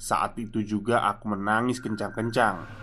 Saat 0.00 0.40
itu 0.40 0.64
juga 0.64 1.04
aku 1.04 1.36
menangis 1.36 1.84
kencang-kencang 1.84 2.82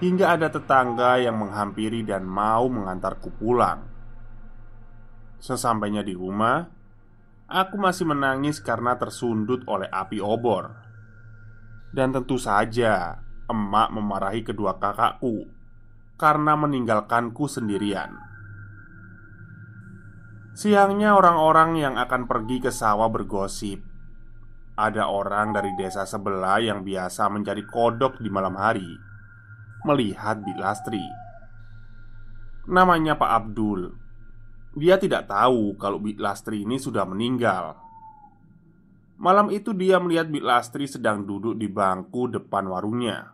hingga 0.00 0.32
ada 0.32 0.48
tetangga 0.48 1.20
yang 1.20 1.36
menghampiri 1.36 2.00
dan 2.02 2.24
mau 2.24 2.66
mengantarku 2.72 3.28
pulang. 3.36 3.84
Sesampainya 5.36 6.00
di 6.00 6.16
rumah, 6.16 6.64
aku 7.44 7.76
masih 7.76 8.08
menangis 8.08 8.64
karena 8.64 8.96
tersundut 8.96 9.68
oleh 9.68 9.88
api 9.92 10.18
obor. 10.24 10.72
Dan 11.92 12.16
tentu 12.16 12.40
saja, 12.40 13.20
emak 13.44 13.88
memarahi 13.92 14.40
kedua 14.40 14.80
kakakku 14.80 15.44
karena 16.16 16.56
meninggalkanku 16.56 17.44
sendirian. 17.48 18.16
Siangnya 20.56 21.16
orang-orang 21.16 21.76
yang 21.80 21.94
akan 21.96 22.26
pergi 22.26 22.58
ke 22.58 22.74
sawah 22.74 23.06
bergosip 23.06 23.80
Ada 24.74 25.06
orang 25.06 25.54
dari 25.54 25.72
desa 25.78 26.02
sebelah 26.04 26.58
yang 26.58 26.82
biasa 26.82 27.30
mencari 27.30 27.64
kodok 27.64 28.18
di 28.18 28.28
malam 28.28 28.58
hari 28.58 29.09
Melihat 29.80 30.44
Bik 30.44 30.60
Lastri 30.60 31.00
Namanya 32.68 33.16
Pak 33.16 33.30
Abdul. 33.32 33.96
Dia 34.76 35.00
tidak 35.00 35.32
tahu 35.32 35.72
kalau 35.80 35.96
Bik 35.96 36.20
Lastri 36.20 36.68
ini 36.68 36.76
sudah 36.76 37.08
meninggal. 37.08 37.80
Malam 39.16 39.48
itu 39.48 39.72
dia 39.72 39.96
melihat 39.96 40.28
Bik 40.28 40.44
Lastri 40.44 40.84
sedang 40.84 41.24
duduk 41.24 41.56
di 41.56 41.64
bangku 41.64 42.28
depan 42.28 42.68
warungnya. 42.68 43.32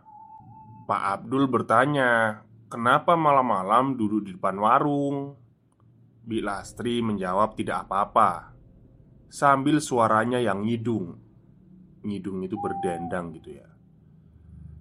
Pak 0.87 1.03
Abdul 1.19 1.51
bertanya 1.51 2.39
Kenapa 2.71 3.19
malam-malam 3.19 3.99
duduk 3.99 4.23
di 4.23 4.31
depan 4.39 4.55
warung? 4.55 5.35
Bi 6.23 6.39
Lastri 6.39 7.03
menjawab 7.03 7.59
tidak 7.59 7.91
apa-apa. 7.91 8.55
Sambil 9.27 9.83
suaranya 9.83 10.39
yang 10.39 10.63
ngidung. 10.63 11.19
Ngidung 12.07 12.39
itu 12.47 12.55
berdendang 12.55 13.35
gitu 13.35 13.59
ya 13.59 13.66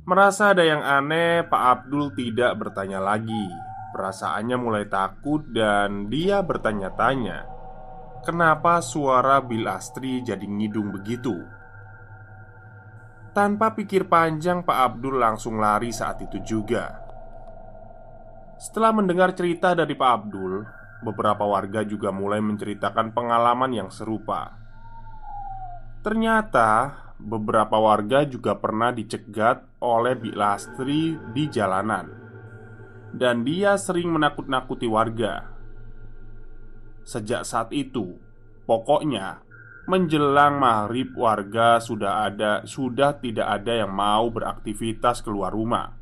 Merasa 0.07 0.55
ada 0.55 0.63
yang 0.63 0.87
aneh, 0.87 1.43
Pak 1.51 1.63
Abdul 1.83 2.15
tidak 2.15 2.55
bertanya 2.63 3.03
lagi 3.03 3.51
Perasaannya 3.91 4.55
mulai 4.55 4.87
takut 4.87 5.43
dan 5.51 6.07
dia 6.07 6.47
bertanya-tanya 6.47 7.57
Kenapa 8.27 8.83
suara 8.83 9.39
Bil 9.39 9.71
Astri 9.71 10.19
jadi 10.19 10.43
ngidung 10.43 10.91
begitu? 10.91 11.47
Tanpa 13.31 13.71
pikir 13.71 14.11
panjang, 14.11 14.67
Pak 14.67 14.79
Abdul 14.83 15.23
langsung 15.23 15.63
lari 15.63 15.95
saat 15.95 16.19
itu 16.27 16.43
juga. 16.43 17.07
Setelah 18.59 18.91
mendengar 18.91 19.31
cerita 19.31 19.79
dari 19.79 19.95
Pak 19.95 20.11
Abdul, 20.11 20.59
beberapa 21.07 21.47
warga 21.47 21.87
juga 21.87 22.11
mulai 22.11 22.43
menceritakan 22.43 23.15
pengalaman 23.15 23.71
yang 23.71 23.95
serupa. 23.95 24.59
Ternyata 26.03 27.06
beberapa 27.17 27.77
warga 27.81 28.25
juga 28.29 28.57
pernah 28.61 28.93
dicegat 28.93 29.81
oleh 29.81 30.15
Bik 30.17 30.37
Lastri 30.37 31.17
di 31.33 31.49
jalanan 31.49 32.07
Dan 33.17 33.45
dia 33.47 33.81
sering 33.81 34.13
menakut-nakuti 34.13 34.85
warga 34.85 35.49
Sejak 37.07 37.47
saat 37.47 37.71
itu, 37.71 38.19
pokoknya 38.67 39.47
menjelang 39.87 40.59
maghrib 40.59 41.15
warga 41.15 41.79
sudah 41.79 42.27
ada 42.27 42.67
sudah 42.67 43.23
tidak 43.23 43.47
ada 43.47 43.87
yang 43.87 43.95
mau 43.95 44.27
beraktivitas 44.35 45.23
keluar 45.23 45.55
rumah. 45.55 45.95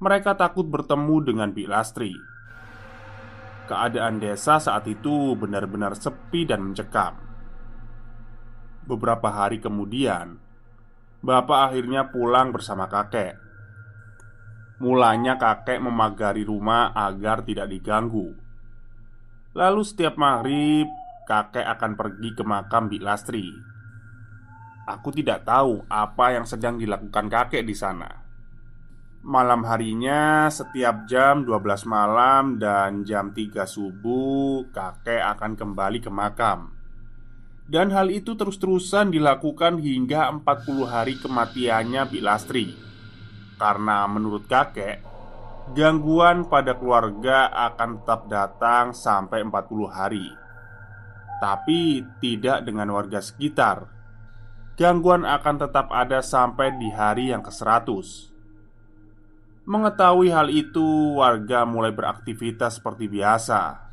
Mereka 0.00 0.40
takut 0.40 0.64
bertemu 0.64 1.16
dengan 1.20 1.52
Bik 1.52 1.68
Lastri 1.68 2.16
Keadaan 3.68 4.16
desa 4.16 4.56
saat 4.56 4.88
itu 4.88 5.36
benar-benar 5.36 5.92
sepi 5.92 6.48
dan 6.48 6.72
mencekam. 6.72 7.27
Beberapa 8.88 9.28
hari 9.28 9.60
kemudian, 9.60 10.40
bapak 11.20 11.68
akhirnya 11.68 12.08
pulang 12.08 12.56
bersama 12.56 12.88
kakek. 12.88 13.36
Mulanya 14.80 15.36
kakek 15.36 15.76
memagari 15.76 16.40
rumah 16.40 16.96
agar 16.96 17.44
tidak 17.44 17.68
diganggu. 17.68 18.32
Lalu 19.52 19.82
setiap 19.84 20.16
maghrib 20.16 20.88
Kakek 21.28 21.68
akan 21.68 21.92
pergi 22.00 22.32
ke 22.32 22.40
makam 22.40 22.88
Bik 22.88 23.04
Lastri. 23.04 23.52
Aku 24.88 25.12
tidak 25.12 25.44
tahu 25.44 25.84
apa 25.92 26.32
yang 26.32 26.48
sedang 26.48 26.80
dilakukan 26.80 27.28
kakek 27.28 27.68
di 27.68 27.76
sana. 27.76 28.08
Malam 29.20 29.68
harinya 29.68 30.48
setiap 30.48 31.04
jam 31.04 31.44
12 31.44 31.84
malam 31.84 32.56
dan 32.56 33.04
jam 33.04 33.36
3 33.36 33.68
subuh 33.68 34.64
Kakek 34.72 35.20
akan 35.36 35.52
kembali 35.60 36.00
ke 36.00 36.08
makam 36.08 36.77
Dan 37.68 37.92
hal 37.92 38.08
itu 38.08 38.32
terus-terusan 38.32 39.12
dilakukan 39.12 39.76
hingga 39.76 40.32
40 40.40 40.88
hari 40.88 41.20
kematiannya 41.20 42.08
Bik 42.08 42.24
Lastri 42.24 42.88
karena 43.60 44.06
menurut 44.08 44.48
kakek 44.48 45.04
Gangguan 45.76 46.48
pada 46.48 46.80
keluarga 46.80 47.52
akan 47.68 48.00
tetap 48.00 48.24
datang 48.32 48.96
sampai 48.96 49.44
40 49.44 49.84
hari. 49.84 50.32
Tapi 51.44 52.00
tidak 52.24 52.64
dengan 52.64 52.88
warga 52.88 53.20
sekitar. 53.20 53.84
Gangguan 54.80 55.28
akan 55.28 55.60
tetap 55.60 55.92
ada 55.92 56.24
sampai 56.24 56.72
di 56.80 56.88
hari 56.88 57.36
yang 57.36 57.44
ke-100 57.44 57.84
Mengetahui 59.68 60.32
hal 60.32 60.48
itu, 60.48 61.20
warga 61.20 61.68
mulai 61.68 61.92
beraktivitas 61.92 62.80
seperti 62.80 63.04
biasa 63.12 63.87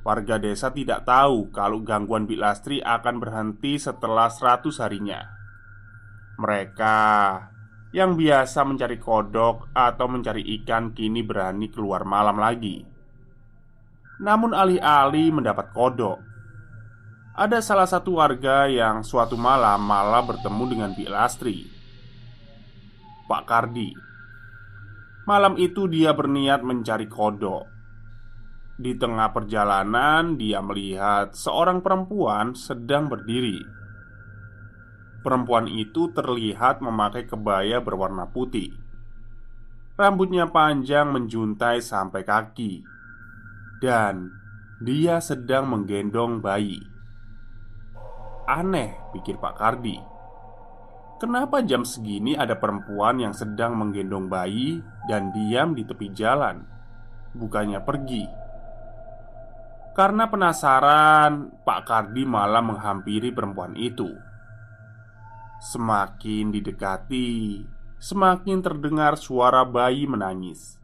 Warga 0.00 0.40
desa 0.40 0.72
tidak 0.72 1.04
tahu 1.04 1.52
kalau 1.52 1.84
gangguan 1.84 2.24
Bilastri 2.24 2.80
akan 2.80 3.20
berhenti 3.20 3.76
setelah 3.76 4.32
100 4.32 4.72
harinya 4.80 5.20
Mereka 6.40 6.98
yang 7.90 8.14
biasa 8.14 8.64
mencari 8.64 8.96
kodok 8.96 9.74
atau 9.74 10.06
mencari 10.06 10.46
ikan 10.62 10.94
kini 10.94 11.26
berani 11.26 11.66
keluar 11.68 12.06
malam 12.06 12.38
lagi. 12.38 12.86
Namun 14.22 14.54
alih-alih 14.54 15.34
mendapat 15.34 15.74
kodok, 15.74 16.22
ada 17.34 17.58
salah 17.64 17.88
satu 17.88 18.20
warga 18.20 18.68
yang 18.68 19.00
suatu 19.00 19.34
malam 19.34 19.80
malah 19.80 20.22
bertemu 20.22 20.64
dengan 20.68 20.90
Bik 20.92 21.10
Lastri. 21.10 21.66
Pak 23.26 23.42
Kardi. 23.48 23.96
Malam 25.24 25.56
itu 25.56 25.86
dia 25.86 26.10
berniat 26.12 26.60
mencari 26.60 27.06
kodok. 27.06 27.79
Di 28.80 28.96
tengah 28.96 29.28
perjalanan, 29.36 30.40
dia 30.40 30.64
melihat 30.64 31.36
seorang 31.36 31.84
perempuan 31.84 32.56
sedang 32.56 33.12
berdiri 33.12 33.80
Perempuan 35.20 35.68
itu 35.68 36.08
terlihat 36.16 36.80
memakai 36.80 37.28
kebaya 37.28 37.84
berwarna 37.84 38.24
putih. 38.24 38.72
Rambutnya 40.00 40.48
panjang 40.48 41.12
menjuntai 41.12 41.84
sampai 41.84 42.24
kaki, 42.24 42.80
dan 43.84 44.32
dia 44.80 45.20
sedang 45.20 45.68
menggendong 45.68 46.40
bayi. 46.40 46.80
Aneh, 48.48 48.96
pikir 49.12 49.36
Pak 49.36 49.60
Kardi. 49.60 50.00
Kenapa 51.20 51.60
jam 51.60 51.84
segini 51.84 52.32
ada 52.32 52.56
perempuan 52.56 53.20
yang 53.20 53.36
sedang 53.36 53.76
menggendong 53.76 54.32
bayi 54.32 54.80
dan 55.04 55.36
diam 55.36 55.76
di 55.76 55.84
tepi 55.84 56.16
jalan, 56.16 56.64
bukannya 57.36 57.84
pergi? 57.84 58.39
Karena 59.90 60.30
penasaran, 60.30 61.62
Pak 61.66 61.80
Kardi 61.84 62.22
malah 62.24 62.62
menghampiri 62.62 63.34
perempuan 63.34 63.74
itu 63.74 64.30
Semakin 65.60 66.56
didekati, 66.56 67.60
semakin 68.00 68.64
terdengar 68.64 69.20
suara 69.20 69.60
bayi 69.60 70.08
menangis. 70.08 70.80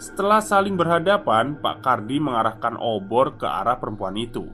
Setelah 0.00 0.40
saling 0.40 0.72
berhadapan, 0.72 1.60
Pak 1.60 1.84
Kardi 1.84 2.16
mengarahkan 2.16 2.80
obor 2.80 3.36
ke 3.36 3.44
arah 3.44 3.76
perempuan 3.76 4.16
itu. 4.16 4.48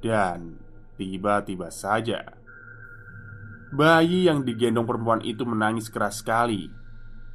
Dan 0.00 0.56
tiba-tiba 0.96 1.68
saja, 1.68 2.32
bayi 3.76 4.24
yang 4.24 4.40
digendong 4.40 4.88
perempuan 4.88 5.20
itu 5.20 5.44
menangis 5.44 5.92
keras 5.92 6.24
sekali 6.24 6.72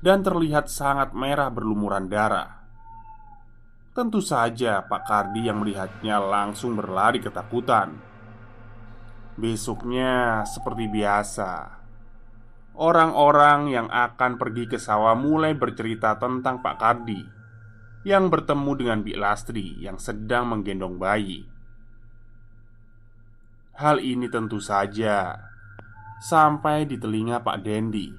dan 0.02 0.26
terlihat 0.26 0.74
sangat 0.74 1.13
merah 1.13 1.54
berlumuran 1.54 2.10
darah. 2.10 2.65
Tentu 3.98 4.22
saja, 4.22 4.86
Pak 4.86 5.10
Kardi 5.10 5.50
yang 5.50 5.66
melihatnya 5.66 6.22
langsung 6.22 6.78
berlari 6.78 7.18
ketakutan. 7.18 7.98
Besoknya, 9.34 10.46
seperti 10.46 10.86
biasa, 10.86 11.82
orang-orang 12.78 13.74
yang 13.74 13.90
akan 13.90 14.38
pergi 14.38 14.70
ke 14.70 14.78
sawah 14.78 15.18
mulai 15.18 15.58
bercerita 15.58 16.14
tentang 16.22 16.62
Pak 16.62 16.78
Kardi 16.78 17.26
yang 18.06 18.30
bertemu 18.30 18.72
dengan 18.78 19.00
Bik 19.02 19.18
Lastri 19.18 19.82
yang 19.82 19.98
sedang 19.98 20.46
menggendong 20.46 21.02
bayi. 21.02 21.50
Hal 23.82 23.98
ini 23.98 24.30
tentu 24.30 24.62
saja 24.62 25.42
sampai 26.22 26.86
di 26.86 27.02
telinga 27.02 27.42
Pak 27.42 27.58
Dendi. 27.66 28.14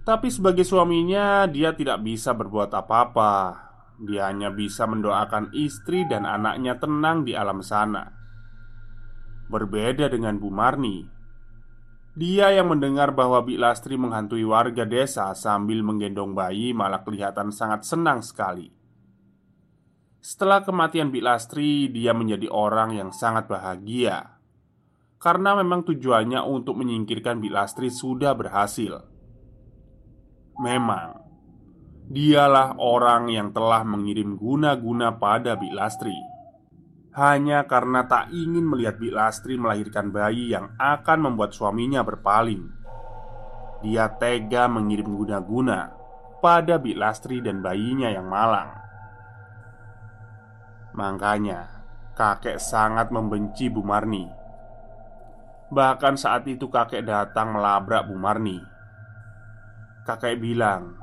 Tapi 0.00 0.32
sebagai 0.32 0.64
suaminya, 0.64 1.44
dia 1.44 1.76
tidak 1.76 2.00
bisa 2.00 2.32
berbuat 2.32 2.72
apa-apa. 2.72 3.71
Dia 4.00 4.32
hanya 4.32 4.48
bisa 4.48 4.88
mendoakan 4.88 5.52
istri 5.52 6.08
dan 6.08 6.24
anaknya 6.24 6.80
tenang 6.80 7.28
di 7.28 7.36
alam 7.36 7.60
sana. 7.60 8.08
Berbeda 9.52 10.08
dengan 10.08 10.40
Bu 10.40 10.48
Marni. 10.48 11.04
Dia 12.12 12.52
yang 12.52 12.68
mendengar 12.68 13.16
bahwa 13.16 13.40
Bik 13.40 13.56
Lastri 13.56 13.96
menghantui 13.96 14.44
warga 14.44 14.84
desa 14.84 15.32
sambil 15.32 15.80
menggendong 15.80 16.36
bayi 16.36 16.76
malah 16.76 17.00
kelihatan 17.00 17.48
sangat 17.48 17.88
senang 17.88 18.20
sekali. 18.20 18.68
Setelah 20.20 20.60
kematian 20.60 21.08
Bik 21.08 21.24
Lastri, 21.24 21.88
dia 21.88 22.12
menjadi 22.12 22.52
orang 22.52 22.94
yang 22.94 23.10
sangat 23.10 23.48
bahagia. 23.48 24.38
Karena 25.16 25.56
memang 25.56 25.88
tujuannya 25.88 26.44
untuk 26.44 26.78
menyingkirkan 26.78 27.40
Bik 27.40 27.54
Lastri 27.54 27.88
sudah 27.88 28.36
berhasil. 28.36 29.02
Memang 30.60 31.21
Dialah 32.10 32.80
orang 32.80 33.30
yang 33.30 33.54
telah 33.54 33.86
mengirim 33.86 34.34
guna-guna 34.34 35.14
pada 35.20 35.54
Bik 35.54 35.74
Lastri 35.76 36.32
hanya 37.12 37.68
karena 37.68 38.08
tak 38.08 38.32
ingin 38.32 38.64
melihat 38.64 38.96
Bik 38.96 39.12
Lastri 39.12 39.60
melahirkan 39.60 40.08
bayi 40.08 40.48
yang 40.48 40.72
akan 40.80 41.28
membuat 41.28 41.52
suaminya 41.52 42.00
berpaling. 42.00 42.72
Dia 43.84 44.08
tega 44.16 44.64
mengirim 44.64 45.12
guna-guna 45.12 45.92
pada 46.40 46.80
Bik 46.80 46.96
Lastri 46.96 47.44
dan 47.44 47.60
bayinya 47.60 48.08
yang 48.08 48.24
malang. 48.32 48.72
Makanya, 50.96 51.84
kakek 52.16 52.56
sangat 52.56 53.12
membenci 53.12 53.68
Bu 53.68 53.84
Marni. 53.84 54.24
Bahkan 55.68 56.16
saat 56.16 56.48
itu 56.48 56.72
kakek 56.72 57.04
datang 57.04 57.56
melabrak 57.56 58.08
Bu 58.08 58.16
Marni. 58.16 58.56
Kakek 60.08 60.40
bilang, 60.40 60.96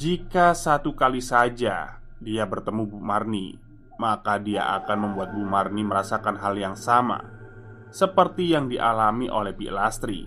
"Jika 0.00 0.56
satu 0.56 0.96
kali 0.96 1.20
saja 1.20 2.00
dia 2.16 2.44
bertemu 2.48 2.88
Bu 2.88 2.96
Marni, 3.04 3.60
maka 4.00 4.40
dia 4.40 4.64
akan 4.80 5.12
membuat 5.12 5.36
Bu 5.36 5.44
Marni 5.44 5.84
merasakan 5.84 6.40
hal 6.40 6.56
yang 6.56 6.72
sama 6.72 7.20
seperti 7.92 8.48
yang 8.48 8.72
dialami 8.72 9.28
oleh 9.28 9.52
Bik 9.52 9.68
Lastri. 9.68 10.24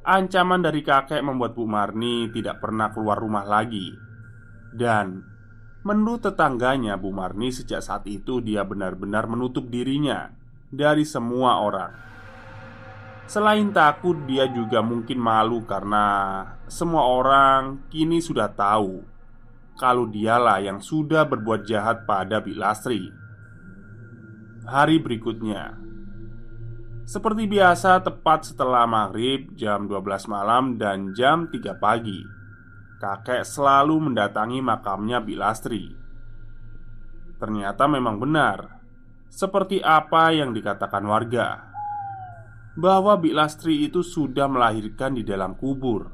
Ancaman 0.00 0.64
dari 0.64 0.80
kakek 0.80 1.20
membuat 1.20 1.52
Bu 1.52 1.68
Marni 1.68 2.32
tidak 2.32 2.64
pernah 2.64 2.88
keluar 2.88 3.20
rumah 3.20 3.44
lagi, 3.44 3.92
dan 4.72 5.20
menurut 5.84 6.24
tetangganya, 6.24 6.96
Bu 6.96 7.12
Marni 7.12 7.52
sejak 7.52 7.84
saat 7.84 8.08
itu 8.08 8.40
dia 8.40 8.64
benar-benar 8.64 9.28
menutup 9.28 9.68
dirinya 9.68 10.32
dari 10.72 11.04
semua 11.04 11.60
orang. 11.60 12.13
Selain 13.24 13.72
takut, 13.72 14.20
dia 14.28 14.44
juga 14.52 14.84
mungkin 14.84 15.16
malu 15.16 15.64
karena 15.64 16.44
semua 16.68 17.08
orang 17.08 17.88
kini 17.88 18.20
sudah 18.20 18.52
tahu 18.52 19.00
kalau 19.80 20.04
dialah 20.04 20.60
yang 20.60 20.78
sudah 20.78 21.24
berbuat 21.24 21.64
jahat 21.64 22.04
pada 22.04 22.44
Lastri. 22.44 23.08
Hari 24.64 24.96
berikutnya 25.00 25.76
Seperti 27.04 27.44
biasa 27.44 28.00
tepat 28.00 28.48
setelah 28.48 28.88
maghrib 28.88 29.52
jam 29.56 29.84
12 29.84 30.24
malam 30.24 30.80
dan 30.80 31.12
jam 31.12 31.52
3 31.52 31.76
pagi 31.76 32.24
Kakek 32.96 33.44
selalu 33.44 34.08
mendatangi 34.08 34.64
makamnya 34.64 35.20
Lastri. 35.20 35.92
Ternyata 37.36 37.84
memang 37.84 38.16
benar 38.16 38.80
Seperti 39.28 39.84
apa 39.84 40.32
yang 40.32 40.56
dikatakan 40.56 41.04
warga 41.04 41.73
Bahwa 42.74 43.14
Lastri 43.22 43.86
itu 43.86 44.02
sudah 44.02 44.50
melahirkan 44.50 45.14
di 45.14 45.22
dalam 45.22 45.54
kubur 45.54 46.10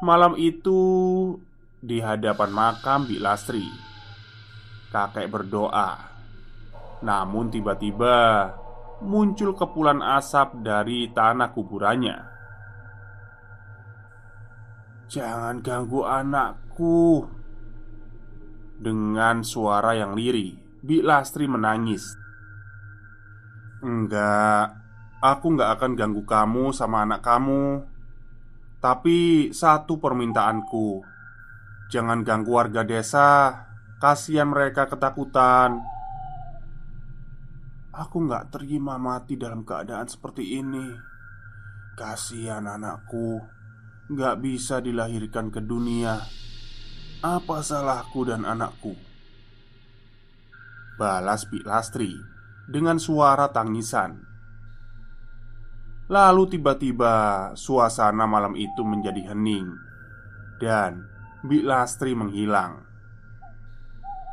Malam 0.00 0.32
itu 0.40 0.80
di 1.76 2.00
hadapan 2.00 2.48
makam 2.56 3.04
Bik 3.04 3.20
Lastri. 3.20 3.68
Kakek 4.88 5.28
berdoa, 5.28 6.08
namun 7.04 7.52
tiba-tiba 7.52 8.48
muncul 9.04 9.52
kepulan 9.52 10.00
asap 10.00 10.64
dari 10.64 11.12
tanah 11.12 11.52
kuburannya. 11.52 12.16
"Jangan 15.12 15.60
ganggu 15.60 16.00
anakku!" 16.08 17.28
Dengan 18.80 19.44
suara 19.44 19.92
yang 20.00 20.16
lirih, 20.16 20.56
Bi 20.80 21.04
Lastri 21.04 21.44
menangis. 21.44 22.08
"Enggak, 23.84 24.79
aku 25.20 25.46
enggak 25.52 25.76
akan 25.76 25.92
ganggu 25.96 26.24
kamu 26.24 26.72
sama 26.72 27.04
anak 27.04 27.20
kamu. 27.20 27.84
Tapi 28.80 29.52
satu 29.52 30.00
permintaanku, 30.00 31.04
jangan 31.92 32.24
ganggu 32.24 32.56
warga 32.56 32.80
desa. 32.82 33.52
Kasihan 34.00 34.48
mereka 34.48 34.88
ketakutan." 34.88 36.00
Aku 37.90 38.22
nggak 38.22 38.54
terima 38.54 38.96
mati 38.96 39.34
dalam 39.34 39.66
keadaan 39.66 40.06
seperti 40.06 40.62
ini 40.62 40.94
Kasihan 41.98 42.62
anakku 42.64 43.42
Nggak 44.08 44.36
bisa 44.40 44.78
dilahirkan 44.78 45.50
ke 45.50 45.58
dunia 45.58 46.22
Apa 47.18 47.66
salahku 47.66 48.22
dan 48.30 48.46
anakku? 48.46 48.94
Balas 50.96 51.50
Bik 51.50 51.66
Lastri 51.66 52.14
Dengan 52.70 53.02
suara 53.02 53.50
tangisan 53.50 54.29
Lalu 56.10 56.58
tiba-tiba 56.58 57.14
Suasana 57.54 58.26
malam 58.26 58.58
itu 58.58 58.82
menjadi 58.82 59.30
hening 59.30 59.70
Dan 60.58 61.06
Bik 61.46 61.62
Lastri 61.62 62.18
menghilang 62.18 62.90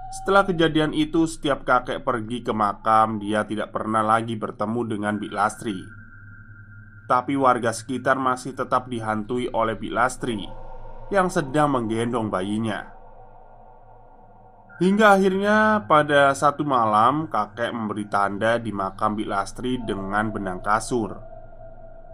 setelah 0.08 0.48
kejadian 0.48 0.96
itu, 0.96 1.28
setiap 1.28 1.68
kakek 1.68 2.02
pergi 2.08 2.40
ke 2.40 2.56
makam, 2.56 3.20
dia 3.20 3.44
tidak 3.44 3.76
pernah 3.76 4.00
lagi 4.00 4.40
bertemu 4.40 4.82
dengan 4.88 5.14
Bik 5.20 5.36
Lastri. 5.36 5.78
Tapi 7.12 7.36
warga 7.36 7.76
sekitar 7.76 8.16
masih 8.16 8.56
tetap 8.56 8.88
dihantui 8.88 9.52
oleh 9.52 9.76
Bik 9.76 9.92
Lastri 9.92 10.48
yang 11.12 11.28
sedang 11.28 11.76
menggendong 11.76 12.32
bayinya. 12.32 12.88
Hingga 14.80 15.20
akhirnya 15.20 15.84
pada 15.90 16.32
satu 16.32 16.64
malam 16.64 17.28
kakek 17.28 17.76
memberi 17.76 18.08
tanda 18.08 18.56
di 18.56 18.72
makam 18.72 19.12
Bik 19.16 19.28
Lastri 19.28 19.76
dengan 19.84 20.32
benang 20.32 20.64
kasur. 20.64 21.37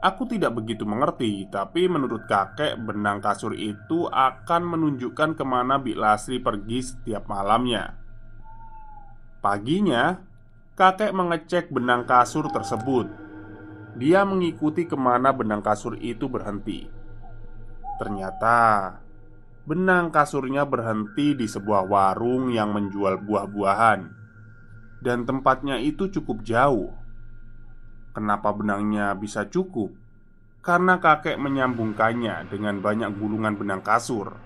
Aku 0.04 0.28
tidak 0.28 0.60
begitu 0.60 0.84
mengerti, 0.84 1.48
tapi 1.48 1.88
menurut 1.88 2.28
kakek 2.28 2.76
benang 2.76 3.24
kasur 3.24 3.56
itu 3.56 4.12
akan 4.12 4.76
menunjukkan 4.76 5.40
ke 5.40 5.48
mana 5.48 5.80
Bik 5.80 5.96
Lasri 5.96 6.44
pergi 6.44 6.84
setiap 6.84 7.24
malamnya. 7.32 7.96
Paginya, 9.40 10.20
kakek 10.76 11.16
mengecek 11.16 11.72
benang 11.72 12.04
kasur 12.04 12.52
tersebut. 12.52 13.08
Dia 13.96 14.28
mengikuti 14.28 14.84
ke 14.84 15.00
mana 15.00 15.32
benang 15.32 15.64
kasur 15.64 15.96
itu 15.96 16.28
berhenti. 16.28 16.84
Ternyata 17.96 19.00
benang 19.64 20.12
kasurnya 20.12 20.68
berhenti 20.68 21.32
di 21.32 21.48
sebuah 21.48 21.88
warung 21.88 22.52
yang 22.52 22.76
menjual 22.76 23.24
buah-buahan, 23.24 24.00
dan 25.00 25.24
tempatnya 25.24 25.80
itu 25.80 26.12
cukup 26.12 26.44
jauh. 26.44 26.92
Kenapa 28.14 28.54
benangnya 28.54 29.18
bisa 29.18 29.50
cukup? 29.50 29.90
Karena 30.62 31.02
kakek 31.02 31.42
menyambungkannya 31.42 32.46
dengan 32.46 32.78
banyak 32.78 33.10
gulungan 33.18 33.58
benang 33.58 33.82
kasur. 33.82 34.38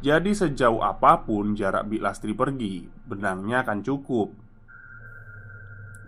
Jadi 0.00 0.32
sejauh 0.32 0.80
apa 0.80 1.20
pun 1.24 1.52
jarak 1.52 1.84
Bik 1.84 2.00
Lastri 2.00 2.32
pergi, 2.32 2.88
benangnya 3.04 3.60
akan 3.60 3.84
cukup. 3.84 4.28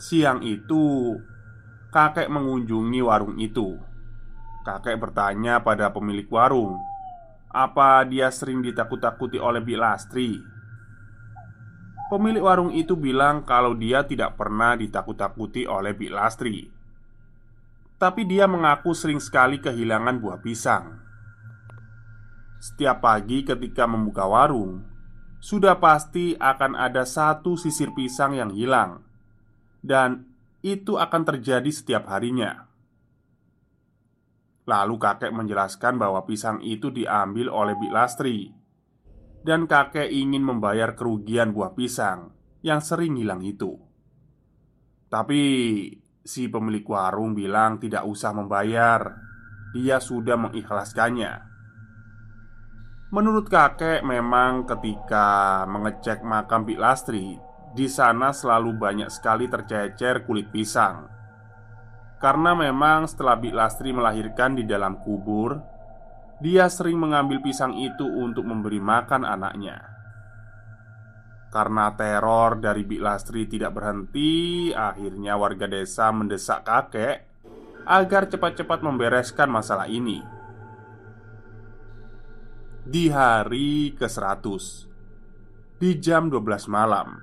Siang 0.01 0.41
itu, 0.41 1.17
kakek 1.93 2.33
mengunjungi 2.33 3.01
warung 3.05 3.37
itu. 3.37 3.77
Kakek 4.65 4.97
bertanya 4.97 5.61
pada 5.61 5.93
pemilik 5.93 6.29
warung, 6.33 6.81
apa 7.49 8.05
dia 8.09 8.33
sering 8.33 8.65
ditakut-takuti 8.65 9.37
oleh 9.37 9.61
Bik 9.61 9.81
Lastri? 9.81 10.58
Pemilik 12.09 12.41
warung 12.41 12.73
itu 12.73 12.97
bilang 12.97 13.45
kalau 13.45 13.77
dia 13.77 14.01
tidak 14.01 14.41
pernah 14.41 14.73
ditakut-takuti 14.73 15.69
oleh 15.69 15.93
Bik 15.93 16.09
Lastri. 16.09 16.65
Tapi 18.01 18.25
dia 18.25 18.49
mengaku 18.49 18.97
sering 18.97 19.21
sekali 19.21 19.61
kehilangan 19.61 20.17
buah 20.17 20.41
pisang. 20.41 21.05
Setiap 22.65 23.05
pagi 23.05 23.45
ketika 23.45 23.85
membuka 23.85 24.25
warung 24.25 24.83
Sudah 25.39 25.79
pasti 25.79 26.35
akan 26.35 26.75
ada 26.75 27.07
satu 27.07 27.55
sisir 27.55 27.95
pisang 27.95 28.35
yang 28.35 28.51
hilang. 28.51 29.07
Dan 29.79 30.27
itu 30.65 30.99
akan 30.99 31.23
terjadi 31.23 31.71
setiap 31.71 32.11
harinya. 32.11 32.67
Lalu 34.67 34.97
kakek 34.99 35.31
menjelaskan 35.31 36.01
bahwa 36.01 36.27
pisang 36.27 36.59
itu 36.65 36.91
diambil 36.91 37.53
oleh 37.53 37.79
Bik 37.79 37.93
Lastri 37.95 38.51
dan 39.49 39.65
kakek 39.65 40.13
ingin 40.13 40.45
membayar 40.45 40.93
kerugian 40.93 41.57
buah 41.57 41.73
pisang 41.73 42.37
yang 42.61 42.85
sering 42.85 43.17
hilang 43.17 43.41
itu. 43.41 43.81
Tapi 45.09 45.41
si 46.21 46.53
pemilik 46.53 46.85
warung 46.85 47.33
bilang 47.33 47.81
tidak 47.81 48.05
usah 48.05 48.37
membayar, 48.37 49.17
dia 49.73 50.05
sudah 50.05 50.37
mengikhlaskannya. 50.37 51.49
Menurut 53.09 53.49
kakek, 53.49 54.05
memang 54.05 54.69
ketika 54.69 55.65
mengecek 55.65 56.21
makam 56.21 56.69
Bik 56.69 56.77
Lastri, 56.77 57.41
di 57.73 57.89
sana 57.89 58.37
selalu 58.37 58.77
banyak 58.77 59.09
sekali 59.09 59.49
tercecer 59.49 60.29
kulit 60.29 60.53
pisang. 60.53 61.09
Karena 62.21 62.53
memang 62.53 63.09
setelah 63.09 63.41
Bik 63.41 63.57
Lastri 63.57 63.97
melahirkan 63.97 64.61
di 64.61 64.69
dalam 64.69 65.01
kubur, 65.01 65.57
dia 66.39 66.71
sering 66.71 67.03
mengambil 67.03 67.43
pisang 67.43 67.75
itu 67.75 68.07
untuk 68.07 68.47
memberi 68.47 68.79
makan 68.79 69.27
anaknya. 69.27 69.83
Karena 71.49 71.91
teror 71.97 72.61
dari 72.61 72.85
Bik 72.85 73.03
Lastri 73.03 73.49
tidak 73.49 73.75
berhenti, 73.75 74.69
akhirnya 74.71 75.35
warga 75.35 75.67
desa 75.67 76.13
mendesak 76.13 76.63
kakek 76.63 77.27
agar 77.89 78.29
cepat-cepat 78.29 78.85
membereskan 78.85 79.49
masalah 79.49 79.89
ini. 79.89 80.21
Di 82.89 83.13
hari 83.13 83.93
ke-100 84.01 84.65
Di 85.77 86.01
jam 86.01 86.33
12 86.33 86.73
malam 86.73 87.21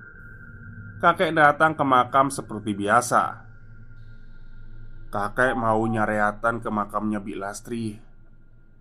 Kakek 1.02 1.34
datang 1.34 1.74
ke 1.74 1.82
makam 1.82 2.30
seperti 2.30 2.70
biasa 2.70 3.22
Kakek 5.10 5.58
mau 5.58 5.82
nyareatan 5.82 6.62
ke 6.62 6.70
makamnya 6.70 7.18
Bik 7.18 7.38
Lastri 7.42 7.98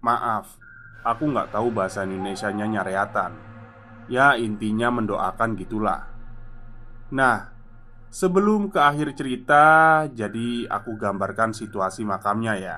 Maaf, 0.06 0.62
aku 1.02 1.34
nggak 1.34 1.50
tahu 1.50 1.74
bahasa 1.74 2.06
Indonesia-nya 2.06 2.70
nyareatan. 2.70 3.34
Ya 4.06 4.38
intinya 4.38 4.94
mendoakan 4.94 5.58
gitulah. 5.58 6.06
Nah, 7.10 7.50
sebelum 8.14 8.70
ke 8.70 8.78
akhir 8.78 9.18
cerita 9.18 9.64
Jadi 10.14 10.70
aku 10.70 10.94
gambarkan 10.94 11.58
situasi 11.58 12.06
makamnya 12.06 12.54
ya. 12.54 12.78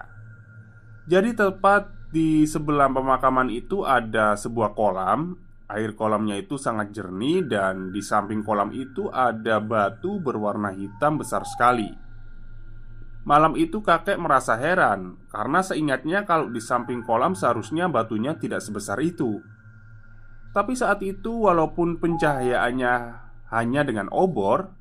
Jadi 1.03 1.35
tepat 1.35 1.91
di 2.15 2.47
sebelah 2.47 2.87
pemakaman 2.87 3.51
itu 3.51 3.83
ada 3.83 4.39
sebuah 4.39 4.71
kolam. 4.71 5.35
Air 5.67 5.99
kolamnya 5.99 6.39
itu 6.39 6.55
sangat 6.55 6.95
jernih 6.95 7.43
dan 7.43 7.91
di 7.91 7.99
samping 7.99 8.39
kolam 8.39 8.71
itu 8.71 9.11
ada 9.11 9.59
batu 9.59 10.15
berwarna 10.23 10.71
hitam 10.71 11.19
besar 11.19 11.43
sekali 11.43 12.06
Malam 13.27 13.59
itu 13.59 13.83
kakek 13.83 14.15
merasa 14.15 14.55
heran 14.55 15.19
karena 15.27 15.59
seingatnya 15.59 16.23
kalau 16.23 16.47
di 16.47 16.63
samping 16.63 17.03
kolam 17.03 17.35
seharusnya 17.35 17.91
batunya 17.91 18.39
tidak 18.39 18.63
sebesar 18.63 19.03
itu. 19.03 19.43
Tapi 20.55 20.71
saat 20.79 21.03
itu 21.03 21.43
walaupun 21.43 21.99
pencahayaannya 21.99 22.95
hanya 23.51 23.81
dengan 23.83 24.07
obor, 24.15 24.71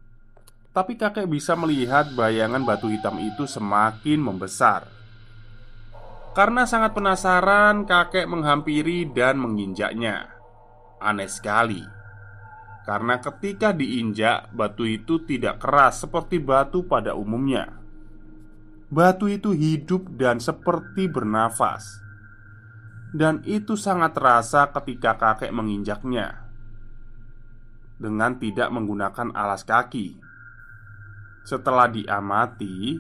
tapi 0.70 0.94
kakek 0.94 1.26
bisa 1.26 1.58
melihat 1.58 2.14
bayangan 2.14 2.62
batu 2.62 2.86
hitam 2.86 3.18
itu 3.18 3.50
semakin 3.50 4.22
membesar. 4.22 4.86
Karena 6.30 6.70
sangat 6.70 6.94
penasaran, 6.94 7.82
kakek 7.82 8.30
menghampiri 8.30 9.10
dan 9.10 9.42
menginjaknya. 9.42 10.30
Aneh 11.02 11.26
sekali. 11.26 11.82
Karena 12.86 13.18
ketika 13.18 13.74
diinjak, 13.74 14.54
batu 14.54 14.86
itu 14.86 15.26
tidak 15.26 15.58
keras 15.58 16.06
seperti 16.06 16.38
batu 16.38 16.86
pada 16.86 17.18
umumnya. 17.18 17.85
Batu 18.86 19.26
itu 19.26 19.50
hidup 19.50 20.14
dan 20.14 20.38
seperti 20.38 21.10
bernafas. 21.10 22.02
Dan 23.10 23.42
itu 23.48 23.74
sangat 23.74 24.14
terasa 24.14 24.70
ketika 24.70 25.18
kakek 25.18 25.50
menginjaknya. 25.50 26.46
Dengan 27.96 28.38
tidak 28.38 28.68
menggunakan 28.70 29.32
alas 29.32 29.64
kaki. 29.64 30.20
Setelah 31.46 31.88
diamati 31.88 32.98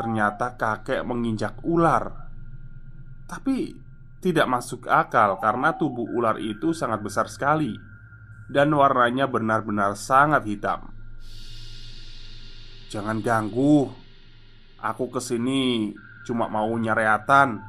Ternyata 0.00 0.56
kakek 0.56 1.04
menginjak 1.04 1.60
ular. 1.60 2.32
Tapi 3.28 3.76
tidak 4.24 4.48
masuk 4.48 4.88
akal 4.88 5.36
karena 5.36 5.76
tubuh 5.76 6.08
ular 6.16 6.40
itu 6.40 6.72
sangat 6.72 7.04
besar 7.04 7.28
sekali. 7.28 7.76
Dan 8.48 8.72
warnanya 8.72 9.28
benar-benar 9.28 10.00
sangat 10.00 10.48
hitam. 10.48 10.88
Jangan 12.88 13.20
ganggu. 13.20 13.92
Aku 14.80 15.12
ke 15.12 15.20
sini 15.20 15.92
cuma 16.24 16.48
mau 16.48 16.72
nyareatan. 16.72 17.60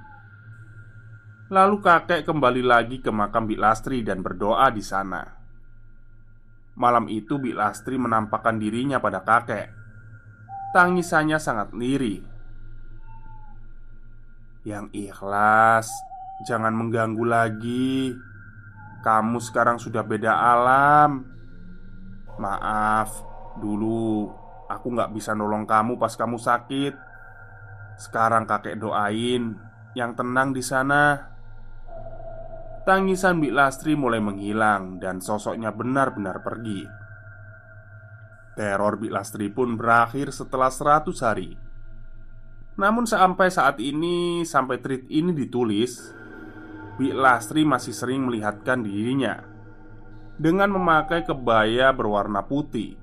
Lalu 1.51 1.83
kakek 1.83 2.23
kembali 2.23 2.63
lagi 2.63 3.03
ke 3.03 3.11
makam 3.11 3.43
Bik 3.43 3.59
Lastri 3.59 3.99
dan 3.99 4.23
berdoa 4.23 4.71
di 4.71 4.79
sana. 4.79 5.19
Malam 6.79 7.11
itu 7.11 7.35
Bik 7.35 7.59
Lastri 7.59 7.99
menampakkan 7.99 8.55
dirinya 8.55 9.03
pada 9.03 9.19
kakek. 9.27 9.67
Tangisannya 10.71 11.35
sangat 11.35 11.75
lirih. 11.75 12.23
Yang 14.63 15.11
ikhlas, 15.11 15.91
jangan 16.47 16.71
mengganggu 16.71 17.25
lagi. 17.27 18.15
Kamu 19.03 19.43
sekarang 19.43 19.83
sudah 19.83 20.07
beda 20.07 20.31
alam. 20.31 21.27
Maaf, 22.39 23.11
dulu 23.59 24.40
aku 24.77 24.93
nggak 24.93 25.11
bisa 25.11 25.35
nolong 25.35 25.65
kamu 25.65 25.97
pas 25.97 26.13
kamu 26.13 26.37
sakit. 26.37 26.93
Sekarang 27.99 28.47
kakek 28.47 28.79
doain 28.79 29.57
yang 29.97 30.15
tenang 30.15 30.55
di 30.55 30.63
sana. 30.63 31.29
Tangisan 32.81 33.37
Bik 33.37 33.53
Lastri 33.53 33.93
mulai 33.93 34.17
menghilang 34.17 34.97
dan 34.97 35.21
sosoknya 35.21 35.69
benar-benar 35.69 36.41
pergi. 36.41 36.81
Teror 38.57 38.97
Bik 38.97 39.13
Lastri 39.13 39.53
pun 39.53 39.77
berakhir 39.77 40.33
setelah 40.33 40.73
100 40.73 41.13
hari. 41.21 41.53
Namun 42.81 43.05
sampai 43.05 43.53
saat 43.53 43.77
ini, 43.77 44.41
sampai 44.41 44.81
tweet 44.81 45.05
ini 45.13 45.29
ditulis, 45.35 46.09
Bik 46.97 47.13
Lastri 47.13 47.61
masih 47.61 47.93
sering 47.93 48.25
melihatkan 48.25 48.81
dirinya 48.81 49.45
dengan 50.41 50.73
memakai 50.73 51.21
kebaya 51.21 51.93
berwarna 51.93 52.41
putih 52.41 53.00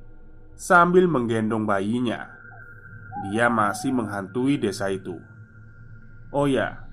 sambil 0.59 1.07
menggendong 1.07 1.62
bayinya. 1.62 2.35
Dia 3.31 3.47
masih 3.47 3.94
menghantui 3.94 4.59
desa 4.59 4.90
itu. 4.90 5.23
Oh 6.35 6.51
ya, 6.51 6.85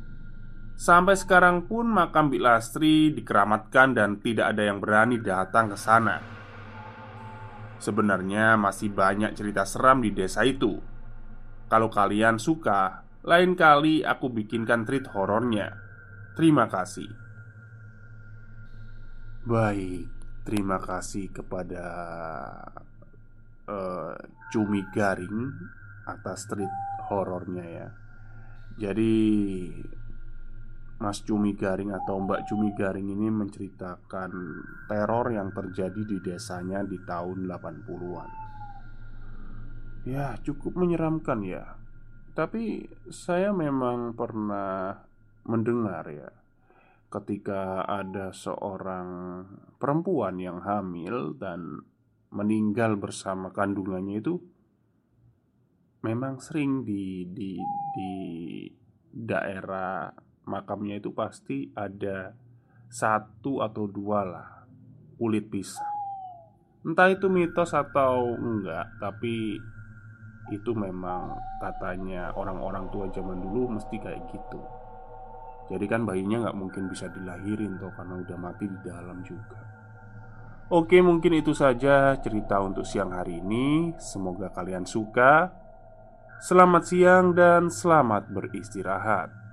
sampai 0.77 1.17
sekarang 1.17 1.65
pun 1.65 1.89
makam 1.89 2.29
Bik 2.29 2.45
Lastri 2.45 3.09
dikeramatkan 3.11 3.97
dan 3.97 4.21
tidak 4.21 4.53
ada 4.53 4.63
yang 4.69 4.77
berani 4.77 5.17
datang 5.17 5.73
ke 5.73 5.77
sana. 5.81 6.21
Sebenarnya 7.81 8.55
masih 8.55 8.93
banyak 8.93 9.35
cerita 9.35 9.67
seram 9.67 9.99
di 9.99 10.13
desa 10.15 10.45
itu. 10.47 10.79
Kalau 11.67 11.89
kalian 11.91 12.39
suka, 12.39 13.03
lain 13.25 13.57
kali 13.57 14.05
aku 14.05 14.31
bikinkan 14.31 14.85
treat 14.87 15.09
horornya. 15.11 15.73
Terima 16.37 16.69
kasih. 16.69 17.09
Baik, 19.45 20.09
terima 20.47 20.81
kasih 20.81 21.29
kepada 21.29 21.85
uh, 23.69 24.15
Cumi 24.53 24.81
Garing 24.93 25.53
atas 26.05 26.45
treat 26.49 26.71
horornya 27.09 27.65
ya. 27.65 27.87
Jadi 28.75 29.13
Mas 30.95 31.19
Cumi 31.27 31.51
Garing 31.55 31.91
atau 31.91 32.23
Mbak 32.23 32.47
Cumi 32.47 32.71
Garing 32.71 33.11
ini 33.11 33.27
menceritakan 33.27 34.31
teror 34.87 35.27
yang 35.31 35.51
terjadi 35.51 36.01
di 36.07 36.17
desanya 36.23 36.81
di 36.87 36.95
tahun 37.03 37.45
80-an. 37.51 38.29
Ya, 40.07 40.37
cukup 40.39 40.77
menyeramkan 40.79 41.43
ya. 41.43 41.75
Tapi 42.31 42.87
saya 43.11 43.51
memang 43.51 44.15
pernah 44.15 45.03
mendengar 45.45 46.07
ya 46.11 46.31
ketika 47.11 47.87
ada 47.87 48.35
seorang 48.35 49.07
perempuan 49.79 50.35
yang 50.35 50.59
hamil 50.59 51.31
dan 51.39 51.79
meninggal 52.35 52.99
bersama 52.99 53.49
kandungannya 53.55 54.19
itu 54.19 54.35
memang 56.03 56.37
sering 56.43 56.83
di 56.83 57.25
di 57.31 57.57
di 57.95 58.11
daerah 59.09 60.11
makamnya 60.45 60.99
itu 60.99 61.15
pasti 61.15 61.71
ada 61.73 62.35
satu 62.91 63.63
atau 63.63 63.89
dua 63.89 64.21
lah 64.21 64.49
kulit 65.17 65.47
pisang. 65.49 65.95
Entah 66.85 67.09
itu 67.09 67.25
mitos 67.31 67.73
atau 67.73 68.37
enggak, 68.37 68.85
tapi 69.01 69.57
itu 70.53 70.71
memang 70.77 71.33
katanya 71.57 72.29
orang-orang 72.37 72.85
tua 72.93 73.09
zaman 73.09 73.41
dulu 73.41 73.73
mesti 73.73 73.97
kayak 73.97 74.21
gitu. 74.29 74.61
Jadi 75.65 75.85
kan 75.89 76.05
bayinya 76.05 76.45
nggak 76.45 76.59
mungkin 76.61 76.85
bisa 76.85 77.09
dilahirin 77.09 77.81
toh 77.81 77.89
karena 77.97 78.21
udah 78.21 78.37
mati 78.37 78.69
di 78.69 78.79
dalam 78.85 79.25
juga. 79.25 79.74
Oke, 80.65 80.97
mungkin 80.97 81.37
itu 81.37 81.53
saja 81.53 82.17
cerita 82.17 82.57
untuk 82.57 82.89
siang 82.89 83.13
hari 83.13 83.37
ini. 83.37 83.93
Semoga 84.01 84.49
kalian 84.49 84.81
suka. 84.81 85.53
Selamat 86.41 86.89
siang 86.89 87.37
dan 87.37 87.69
selamat 87.69 88.33
beristirahat. 88.33 89.44